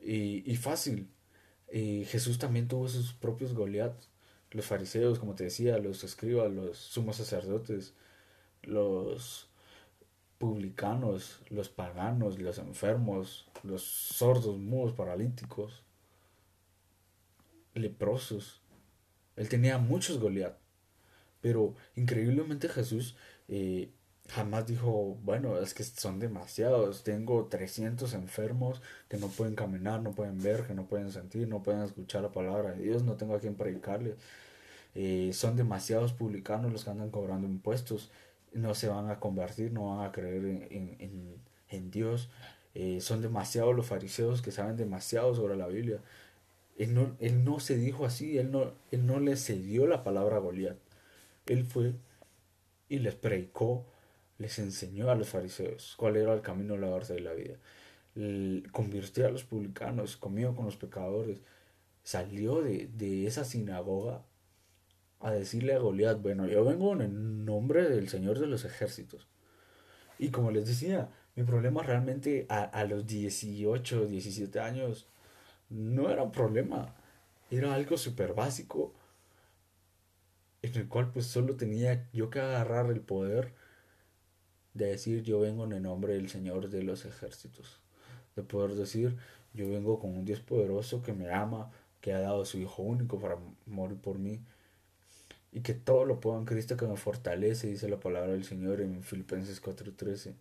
Y, 0.00 0.50
y 0.50 0.56
fácil. 0.56 1.10
Y 1.70 2.06
Jesús 2.06 2.38
también 2.38 2.68
tuvo 2.68 2.88
sus 2.88 3.12
propios 3.12 3.52
Goliat 3.52 3.92
los 4.52 4.64
fariseos, 4.64 5.18
como 5.18 5.34
te 5.34 5.44
decía, 5.44 5.76
los 5.76 6.02
escribas, 6.02 6.50
los 6.50 6.78
sumos 6.78 7.16
sacerdotes, 7.16 7.92
los 8.62 9.50
publicanos, 10.38 11.42
los 11.50 11.68
paganos, 11.68 12.38
los 12.38 12.56
enfermos, 12.56 13.46
los 13.62 13.82
sordos, 13.82 14.56
mudos, 14.56 14.94
paralíticos, 14.94 15.84
leprosos. 17.74 18.62
Él 19.36 19.48
tenía 19.48 19.78
muchos 19.78 20.18
Goliat, 20.18 20.56
pero 21.40 21.74
increíblemente 21.96 22.68
Jesús 22.68 23.16
eh, 23.48 23.90
jamás 24.28 24.66
dijo, 24.66 25.18
bueno, 25.22 25.58
es 25.58 25.74
que 25.74 25.82
son 25.84 26.18
demasiados, 26.20 27.02
tengo 27.02 27.46
300 27.46 28.14
enfermos 28.14 28.80
que 29.08 29.16
no 29.16 29.28
pueden 29.28 29.54
caminar, 29.54 30.02
no 30.02 30.12
pueden 30.12 30.42
ver, 30.42 30.66
que 30.66 30.74
no 30.74 30.86
pueden 30.86 31.10
sentir, 31.10 31.48
no 31.48 31.62
pueden 31.62 31.82
escuchar 31.82 32.22
la 32.22 32.32
palabra 32.32 32.72
de 32.72 32.82
Dios, 32.84 33.02
no 33.02 33.14
tengo 33.16 33.34
a 33.34 33.40
quien 33.40 33.54
predicarle. 33.56 34.16
Eh, 34.94 35.30
son 35.32 35.56
demasiados 35.56 36.12
publicanos 36.12 36.72
los 36.72 36.84
que 36.84 36.90
andan 36.90 37.10
cobrando 37.10 37.46
impuestos, 37.48 38.10
no 38.52 38.74
se 38.74 38.88
van 38.88 39.10
a 39.10 39.20
convertir, 39.20 39.72
no 39.72 39.96
van 39.96 40.06
a 40.06 40.12
creer 40.12 40.44
en, 40.44 40.96
en, 40.98 41.36
en 41.68 41.90
Dios. 41.90 42.30
Eh, 42.74 43.00
son 43.00 43.20
demasiados 43.20 43.74
los 43.74 43.86
fariseos 43.86 44.42
que 44.42 44.52
saben 44.52 44.76
demasiado 44.76 45.34
sobre 45.34 45.56
la 45.56 45.66
Biblia. 45.66 46.00
Él 46.80 46.94
no, 46.94 47.14
él 47.20 47.44
no 47.44 47.60
se 47.60 47.76
dijo 47.76 48.06
así, 48.06 48.38
él 48.38 48.50
no, 48.50 48.72
él 48.90 49.04
no 49.04 49.20
le 49.20 49.36
cedió 49.36 49.86
la 49.86 50.02
palabra 50.02 50.36
a 50.36 50.40
Goliat. 50.40 50.78
Él 51.44 51.64
fue 51.66 51.92
y 52.88 53.00
les 53.00 53.14
predicó 53.14 53.84
les 54.38 54.58
enseñó 54.58 55.10
a 55.10 55.14
los 55.14 55.28
fariseos 55.28 55.94
cuál 55.98 56.16
era 56.16 56.32
el 56.32 56.40
camino 56.40 56.72
de 56.72 56.80
la 56.80 56.88
verdad 56.88 57.14
de 57.14 57.20
la 57.20 57.34
vida. 57.34 57.56
convirtió 58.72 59.26
a 59.26 59.30
los 59.30 59.44
publicanos, 59.44 60.16
comió 60.16 60.56
con 60.56 60.64
los 60.64 60.76
pecadores. 60.76 61.42
Salió 62.02 62.62
de, 62.62 62.88
de 62.96 63.26
esa 63.26 63.44
sinagoga 63.44 64.24
a 65.20 65.32
decirle 65.32 65.74
a 65.74 65.78
Goliat, 65.78 66.22
bueno, 66.22 66.46
yo 66.46 66.64
vengo 66.64 66.94
en 66.94 67.02
el 67.02 67.44
nombre 67.44 67.90
del 67.90 68.08
Señor 68.08 68.38
de 68.38 68.46
los 68.46 68.64
ejércitos. 68.64 69.28
Y 70.18 70.30
como 70.30 70.50
les 70.50 70.66
decía, 70.66 71.10
mi 71.36 71.42
problema 71.42 71.82
realmente 71.82 72.46
a, 72.48 72.62
a 72.62 72.84
los 72.84 73.06
18, 73.06 74.06
17 74.06 74.60
años 74.60 75.06
no 75.70 76.10
era 76.10 76.22
un 76.22 76.32
problema, 76.32 76.94
era 77.50 77.74
algo 77.74 77.96
súper 77.96 78.34
básico 78.34 78.92
en 80.62 80.74
el 80.76 80.88
cual 80.88 81.10
pues 81.10 81.26
solo 81.26 81.56
tenía 81.56 82.08
yo 82.12 82.28
que 82.28 82.40
agarrar 82.40 82.90
el 82.90 83.00
poder 83.00 83.54
de 84.74 84.86
decir 84.86 85.22
yo 85.22 85.40
vengo 85.40 85.64
en 85.64 85.72
el 85.72 85.82
nombre 85.82 86.14
del 86.14 86.28
Señor 86.28 86.68
de 86.68 86.82
los 86.82 87.04
ejércitos, 87.04 87.80
de 88.36 88.42
poder 88.42 88.74
decir 88.74 89.16
yo 89.54 89.68
vengo 89.68 89.98
con 89.98 90.10
un 90.16 90.24
Dios 90.24 90.40
poderoso 90.40 91.02
que 91.02 91.12
me 91.12 91.30
ama, 91.32 91.70
que 92.00 92.12
ha 92.12 92.20
dado 92.20 92.42
a 92.42 92.46
su 92.46 92.58
Hijo 92.58 92.82
único 92.82 93.18
para 93.18 93.38
morir 93.66 93.98
por 93.98 94.18
mí 94.18 94.40
y 95.52 95.60
que 95.60 95.74
todo 95.74 96.04
lo 96.04 96.20
puedo 96.20 96.38
en 96.38 96.44
Cristo 96.44 96.76
que 96.76 96.86
me 96.86 96.96
fortalece, 96.96 97.66
dice 97.66 97.88
la 97.88 97.98
palabra 97.98 98.32
del 98.32 98.44
Señor 98.44 98.80
en 98.80 99.02
Filipenses 99.02 99.60
4:13. 99.60 100.34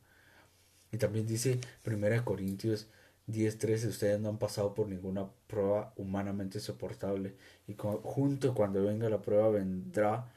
Y 0.91 0.97
también 0.97 1.25
dice 1.27 1.59
1 1.85 2.23
Corintios 2.25 2.87
10:13, 3.31 3.87
ustedes 3.89 4.19
no 4.19 4.29
han 4.29 4.39
pasado 4.39 4.73
por 4.73 4.87
ninguna 4.87 5.29
prueba 5.47 5.93
humanamente 5.97 6.59
soportable 6.59 7.35
y 7.67 7.75
junto 7.77 8.53
cuando 8.53 8.83
venga 8.83 9.09
la 9.09 9.21
prueba 9.21 9.49
vendrá 9.49 10.31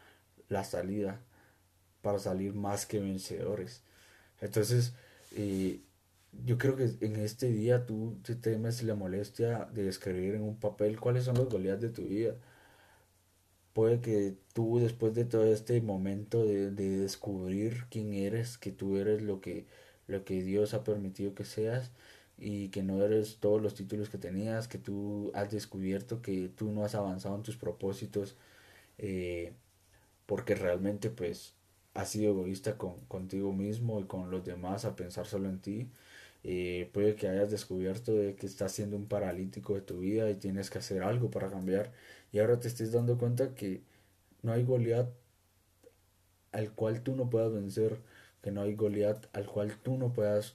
la 0.48 0.64
salida 0.64 1.20
para 2.02 2.18
salir 2.18 2.54
más 2.54 2.86
que 2.86 3.00
vencedores. 3.00 3.82
Entonces, 4.40 4.94
eh, 5.36 5.80
yo 6.44 6.58
creo 6.58 6.76
que 6.76 6.90
en 7.00 7.16
este 7.16 7.48
día 7.50 7.86
tú 7.86 8.18
te 8.24 8.34
temes 8.34 8.82
la 8.82 8.94
molestia 8.94 9.66
de 9.74 9.88
escribir 9.88 10.34
en 10.34 10.42
un 10.42 10.58
papel 10.58 11.00
cuáles 11.00 11.24
son 11.24 11.36
los 11.36 11.48
goleadas 11.48 11.80
de 11.82 11.90
tu 11.90 12.02
vida. 12.02 12.34
Puede 13.72 14.00
que 14.00 14.36
tú 14.52 14.78
después 14.80 15.14
de 15.14 15.24
todo 15.24 15.44
este 15.44 15.80
momento 15.80 16.44
de, 16.44 16.70
de, 16.70 16.98
descubrir 16.98 17.86
quién 17.90 18.12
eres, 18.12 18.58
que 18.58 18.70
tú 18.70 18.96
eres 18.98 19.22
lo 19.22 19.40
que, 19.40 19.66
lo 20.06 20.24
que 20.24 20.42
Dios 20.42 20.74
ha 20.74 20.84
permitido 20.84 21.34
que 21.34 21.44
seas 21.44 21.90
y 22.42 22.70
que 22.70 22.82
no 22.82 23.02
eres 23.04 23.38
todos 23.38 23.62
los 23.62 23.74
títulos 23.74 24.10
que 24.10 24.18
tenías, 24.18 24.66
que 24.68 24.78
tú 24.78 25.30
has 25.34 25.50
descubierto 25.52 26.22
que 26.22 26.48
tú 26.48 26.72
no 26.72 26.84
has 26.84 26.96
avanzado 26.96 27.36
en 27.36 27.44
tus 27.44 27.56
propósitos, 27.56 28.36
eh, 28.98 29.52
porque 30.26 30.54
realmente 30.56 31.10
pues 31.10 31.54
has 31.94 32.10
sido 32.10 32.32
egoísta 32.32 32.78
con, 32.78 33.00
contigo 33.06 33.52
mismo 33.52 34.00
y 34.00 34.04
con 34.06 34.30
los 34.30 34.44
demás 34.44 34.84
a 34.84 34.96
pensar 34.96 35.26
solo 35.26 35.48
en 35.48 35.60
ti. 35.60 35.88
Eh, 36.44 36.90
puede 36.92 37.14
que 37.16 37.28
hayas 37.28 37.50
descubierto 37.50 38.12
de 38.14 38.34
que 38.36 38.46
estás 38.46 38.72
siendo 38.72 38.96
un 38.96 39.06
paralítico 39.06 39.74
de 39.74 39.82
tu 39.82 40.00
vida 40.00 40.30
y 40.30 40.34
tienes 40.36 40.70
que 40.70 40.78
hacer 40.78 41.02
algo 41.02 41.30
para 41.30 41.48
cambiar. 41.50 41.92
Y 42.32 42.40
ahora 42.40 42.58
te 42.60 42.68
estés 42.68 42.92
dando 42.92 43.18
cuenta 43.18 43.54
que 43.54 43.82
no 44.42 44.52
hay 44.52 44.64
Goliat 44.64 45.08
al 46.52 46.72
cual 46.72 47.02
tú 47.02 47.16
no 47.16 47.30
puedas 47.30 47.52
vencer, 47.52 47.98
que 48.42 48.50
no 48.50 48.62
hay 48.62 48.74
Goliat 48.74 49.26
al 49.32 49.46
cual 49.46 49.76
tú 49.82 49.96
no 49.96 50.12
puedas 50.12 50.54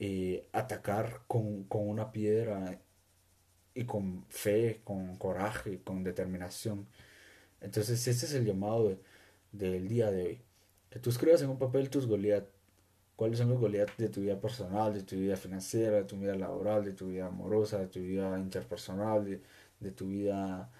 eh, 0.00 0.48
atacar 0.52 1.24
con, 1.28 1.64
con 1.64 1.86
una 1.88 2.10
piedra 2.10 2.80
y 3.74 3.84
con 3.84 4.24
fe, 4.30 4.80
con 4.84 5.16
coraje, 5.16 5.82
con 5.82 6.02
determinación. 6.04 6.86
Entonces 7.60 8.06
ese 8.08 8.26
es 8.26 8.32
el 8.34 8.46
llamado 8.46 8.98
del 9.52 9.88
día 9.88 10.10
de 10.10 10.22
hoy. 10.24 10.40
Que 10.90 10.98
tú 11.00 11.10
escribas 11.10 11.42
en 11.42 11.50
un 11.50 11.58
papel 11.58 11.90
tus 11.90 12.06
Goliat. 12.06 12.46
¿Cuáles 13.16 13.38
son 13.38 13.50
los 13.50 13.60
Goliat 13.60 13.90
de 13.98 14.08
tu 14.08 14.22
vida 14.22 14.40
personal, 14.40 14.94
de 14.94 15.02
tu 15.02 15.16
vida 15.16 15.36
financiera, 15.36 15.98
de 15.98 16.04
tu 16.04 16.16
vida 16.16 16.34
laboral, 16.34 16.84
de 16.84 16.94
tu 16.94 17.08
vida 17.08 17.26
amorosa, 17.26 17.78
de 17.78 17.88
tu 17.88 18.00
vida 18.00 18.38
interpersonal, 18.38 19.24
de, 19.26 19.42
de 19.80 19.90
tu 19.92 20.08
vida 20.08 20.70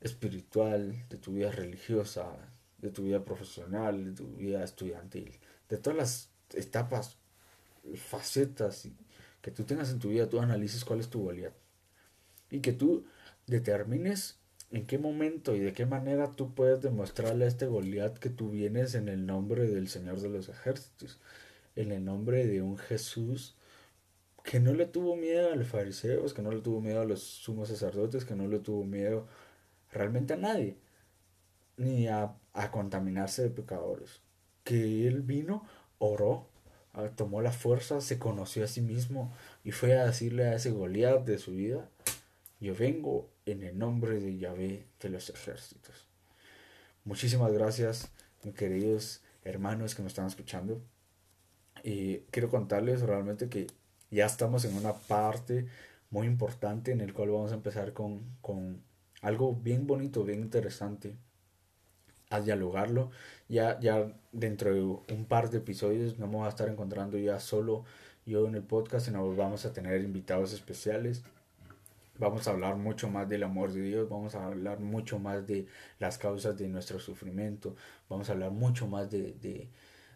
espiritual, 0.00 1.08
de 1.08 1.16
tu 1.16 1.32
vida 1.32 1.50
religiosa, 1.50 2.36
de 2.78 2.90
tu 2.90 3.04
vida 3.04 3.24
profesional, 3.24 4.04
de 4.04 4.12
tu 4.12 4.26
vida 4.36 4.62
estudiantil, 4.62 5.38
de 5.70 5.78
todas 5.78 5.96
las 5.96 6.30
etapas, 6.54 7.18
facetas 7.94 8.88
que 9.40 9.50
tú 9.50 9.64
tengas 9.64 9.90
en 9.90 9.98
tu 9.98 10.08
vida, 10.08 10.28
tú 10.28 10.40
analices 10.40 10.84
cuál 10.84 11.00
es 11.00 11.08
tu 11.08 11.22
Goliat. 11.22 11.54
Y 12.50 12.60
que 12.60 12.72
tú 12.72 13.06
determines 13.46 14.38
en 14.70 14.86
qué 14.86 14.98
momento 14.98 15.54
y 15.54 15.60
de 15.60 15.72
qué 15.72 15.86
manera 15.86 16.32
tú 16.32 16.54
puedes 16.54 16.82
demostrarle 16.82 17.44
a 17.44 17.48
este 17.48 17.66
Goliat 17.66 18.18
que 18.18 18.30
tú 18.30 18.50
vienes 18.50 18.94
en 18.94 19.08
el 19.08 19.26
nombre 19.26 19.68
del 19.68 19.88
Señor 19.88 20.20
de 20.20 20.28
los 20.28 20.48
ejércitos, 20.48 21.20
en 21.76 21.92
el 21.92 22.04
nombre 22.04 22.46
de 22.46 22.62
un 22.62 22.76
Jesús 22.76 23.56
que 24.42 24.60
no 24.60 24.74
le 24.74 24.86
tuvo 24.86 25.16
miedo 25.16 25.52
a 25.52 25.56
los 25.56 25.68
fariseos, 25.68 26.32
que 26.32 26.42
no 26.42 26.52
le 26.52 26.60
tuvo 26.60 26.80
miedo 26.80 27.00
a 27.00 27.04
los 27.04 27.22
sumos 27.22 27.68
sacerdotes, 27.68 28.24
que 28.24 28.36
no 28.36 28.46
le 28.46 28.60
tuvo 28.60 28.84
miedo 28.84 29.26
realmente 29.90 30.34
a 30.34 30.36
nadie, 30.36 30.78
ni 31.76 32.08
a, 32.08 32.36
a 32.52 32.70
contaminarse 32.70 33.42
de 33.42 33.50
pecadores. 33.50 34.22
Que 34.64 35.06
él 35.08 35.22
vino, 35.22 35.64
oró, 35.98 36.48
tomó 37.14 37.42
la 37.42 37.52
fuerza, 37.52 38.00
se 38.00 38.18
conoció 38.18 38.64
a 38.64 38.68
sí 38.68 38.80
mismo 38.80 39.32
y 39.64 39.72
fue 39.72 39.98
a 39.98 40.06
decirle 40.06 40.46
a 40.46 40.54
ese 40.54 40.70
Goliat 40.70 41.24
de 41.24 41.38
su 41.38 41.52
vida, 41.52 41.88
yo 42.60 42.74
vengo 42.74 43.30
en 43.44 43.62
el 43.62 43.78
nombre 43.78 44.18
de 44.18 44.38
Yahvé 44.38 44.86
de 45.00 45.08
los 45.10 45.28
ejércitos. 45.30 46.08
Muchísimas 47.04 47.52
gracias, 47.52 48.10
mis 48.42 48.54
queridos 48.54 49.22
hermanos 49.44 49.94
que 49.94 50.02
me 50.02 50.08
están 50.08 50.26
escuchando. 50.26 50.82
Y 51.82 52.18
quiero 52.30 52.48
contarles 52.48 53.02
realmente 53.02 53.48
que 53.48 53.66
ya 54.10 54.26
estamos 54.26 54.64
en 54.64 54.76
una 54.76 54.94
parte 54.94 55.66
muy 56.10 56.26
importante 56.26 56.92
en 56.92 57.00
el 57.00 57.12
cual 57.12 57.30
vamos 57.30 57.52
a 57.52 57.56
empezar 57.56 57.92
con, 57.92 58.24
con 58.40 58.82
algo 59.20 59.54
bien 59.54 59.86
bonito, 59.86 60.24
bien 60.24 60.40
interesante 60.40 61.16
a 62.30 62.40
dialogarlo. 62.40 63.10
Ya, 63.48 63.78
ya 63.80 64.12
dentro 64.32 64.74
de 64.74 64.82
un 64.82 65.26
par 65.26 65.50
de 65.50 65.58
episodios 65.58 66.18
no 66.18 66.26
vamos 66.26 66.46
a 66.46 66.50
estar 66.50 66.68
encontrando 66.68 67.18
ya 67.18 67.38
solo 67.40 67.84
yo 68.26 68.46
en 68.48 68.54
el 68.56 68.62
podcast, 68.62 69.06
sino 69.06 69.34
vamos 69.34 69.64
a 69.66 69.72
tener 69.72 70.00
invitados 70.02 70.52
especiales. 70.52 71.22
Vamos 72.18 72.48
a 72.48 72.52
hablar 72.52 72.76
mucho 72.76 73.08
más 73.10 73.28
del 73.28 73.42
amor 73.42 73.72
de 73.72 73.82
Dios, 73.82 74.08
vamos 74.08 74.34
a 74.34 74.46
hablar 74.46 74.80
mucho 74.80 75.18
más 75.18 75.46
de 75.46 75.66
las 75.98 76.16
causas 76.16 76.56
de 76.56 76.66
nuestro 76.66 76.98
sufrimiento, 76.98 77.76
vamos 78.08 78.30
a 78.30 78.32
hablar 78.32 78.52
mucho 78.52 78.86
más 78.86 79.10
de, 79.10 79.34
de 79.34 79.68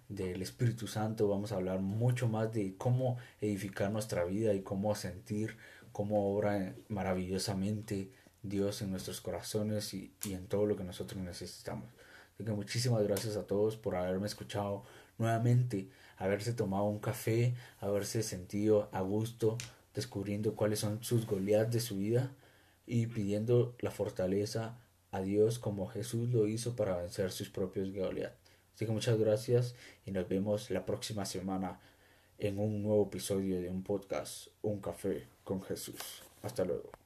del 0.09 0.43
Espíritu 0.43 0.87
Santo, 0.89 1.29
vamos 1.29 1.53
a 1.53 1.57
hablar 1.57 1.79
mucho 1.81 2.27
más 2.27 2.53
de 2.53 2.75
cómo 2.77 3.19
edificar 3.41 3.91
nuestra 3.93 4.25
vida 4.25 4.55
y 4.55 4.63
cómo 4.63 4.95
sentir 4.95 5.57
cómo 5.93 6.35
obra 6.35 6.75
maravillosamente 6.89 8.11
Dios 8.43 8.83
en 8.83 8.91
nuestros 8.91 9.21
corazones 9.21 9.93
y, 9.95 10.13
y 10.25 10.33
en 10.35 10.47
todo 10.47 10.67
lo 10.67 10.77
que 10.77 10.85
nosotros 10.85 11.21
necesitamos. 11.23 11.89
Así 12.41 12.47
que 12.47 12.53
muchísimas 12.53 13.03
gracias 13.03 13.37
a 13.37 13.47
todos 13.47 13.77
por 13.77 13.95
haberme 13.97 14.27
escuchado 14.27 14.83
nuevamente, 15.19 15.91
haberse 16.17 16.55
tomado 16.55 16.85
un 16.85 16.99
café, 16.99 17.55
haberse 17.81 18.23
sentido 18.23 18.89
a 18.93 19.03
gusto, 19.03 19.59
descubriendo 19.95 20.55
cuáles 20.55 20.79
son 20.79 21.05
sus 21.05 21.27
Goliaths 21.27 21.71
de 21.71 21.81
su 21.81 21.99
vida 21.99 22.33
y 22.87 23.09
pidiendo 23.09 23.75
la 23.81 23.91
fortaleza 23.91 24.79
a 25.11 25.21
Dios 25.21 25.59
como 25.59 25.87
Jesús 25.89 26.31
lo 26.31 26.47
hizo 26.47 26.75
para 26.77 26.97
vencer 26.97 27.31
sus 27.31 27.51
propios 27.51 27.93
Goliaths. 27.93 28.39
Así 28.75 28.87
que 28.87 28.93
muchas 28.93 29.19
gracias 29.19 29.75
y 30.07 30.11
nos 30.11 30.27
vemos 30.27 30.71
la 30.71 30.87
próxima 30.87 31.27
semana 31.27 31.79
en 32.39 32.59
un 32.59 32.83
nuevo 32.83 33.05
episodio 33.09 33.61
de 33.61 33.69
un 33.69 33.83
podcast, 33.83 34.47
Un 34.63 34.81
Café 34.81 35.27
con 35.45 35.61
Jesús. 35.61 36.23
Hasta 36.43 36.65
luego. 36.65 37.00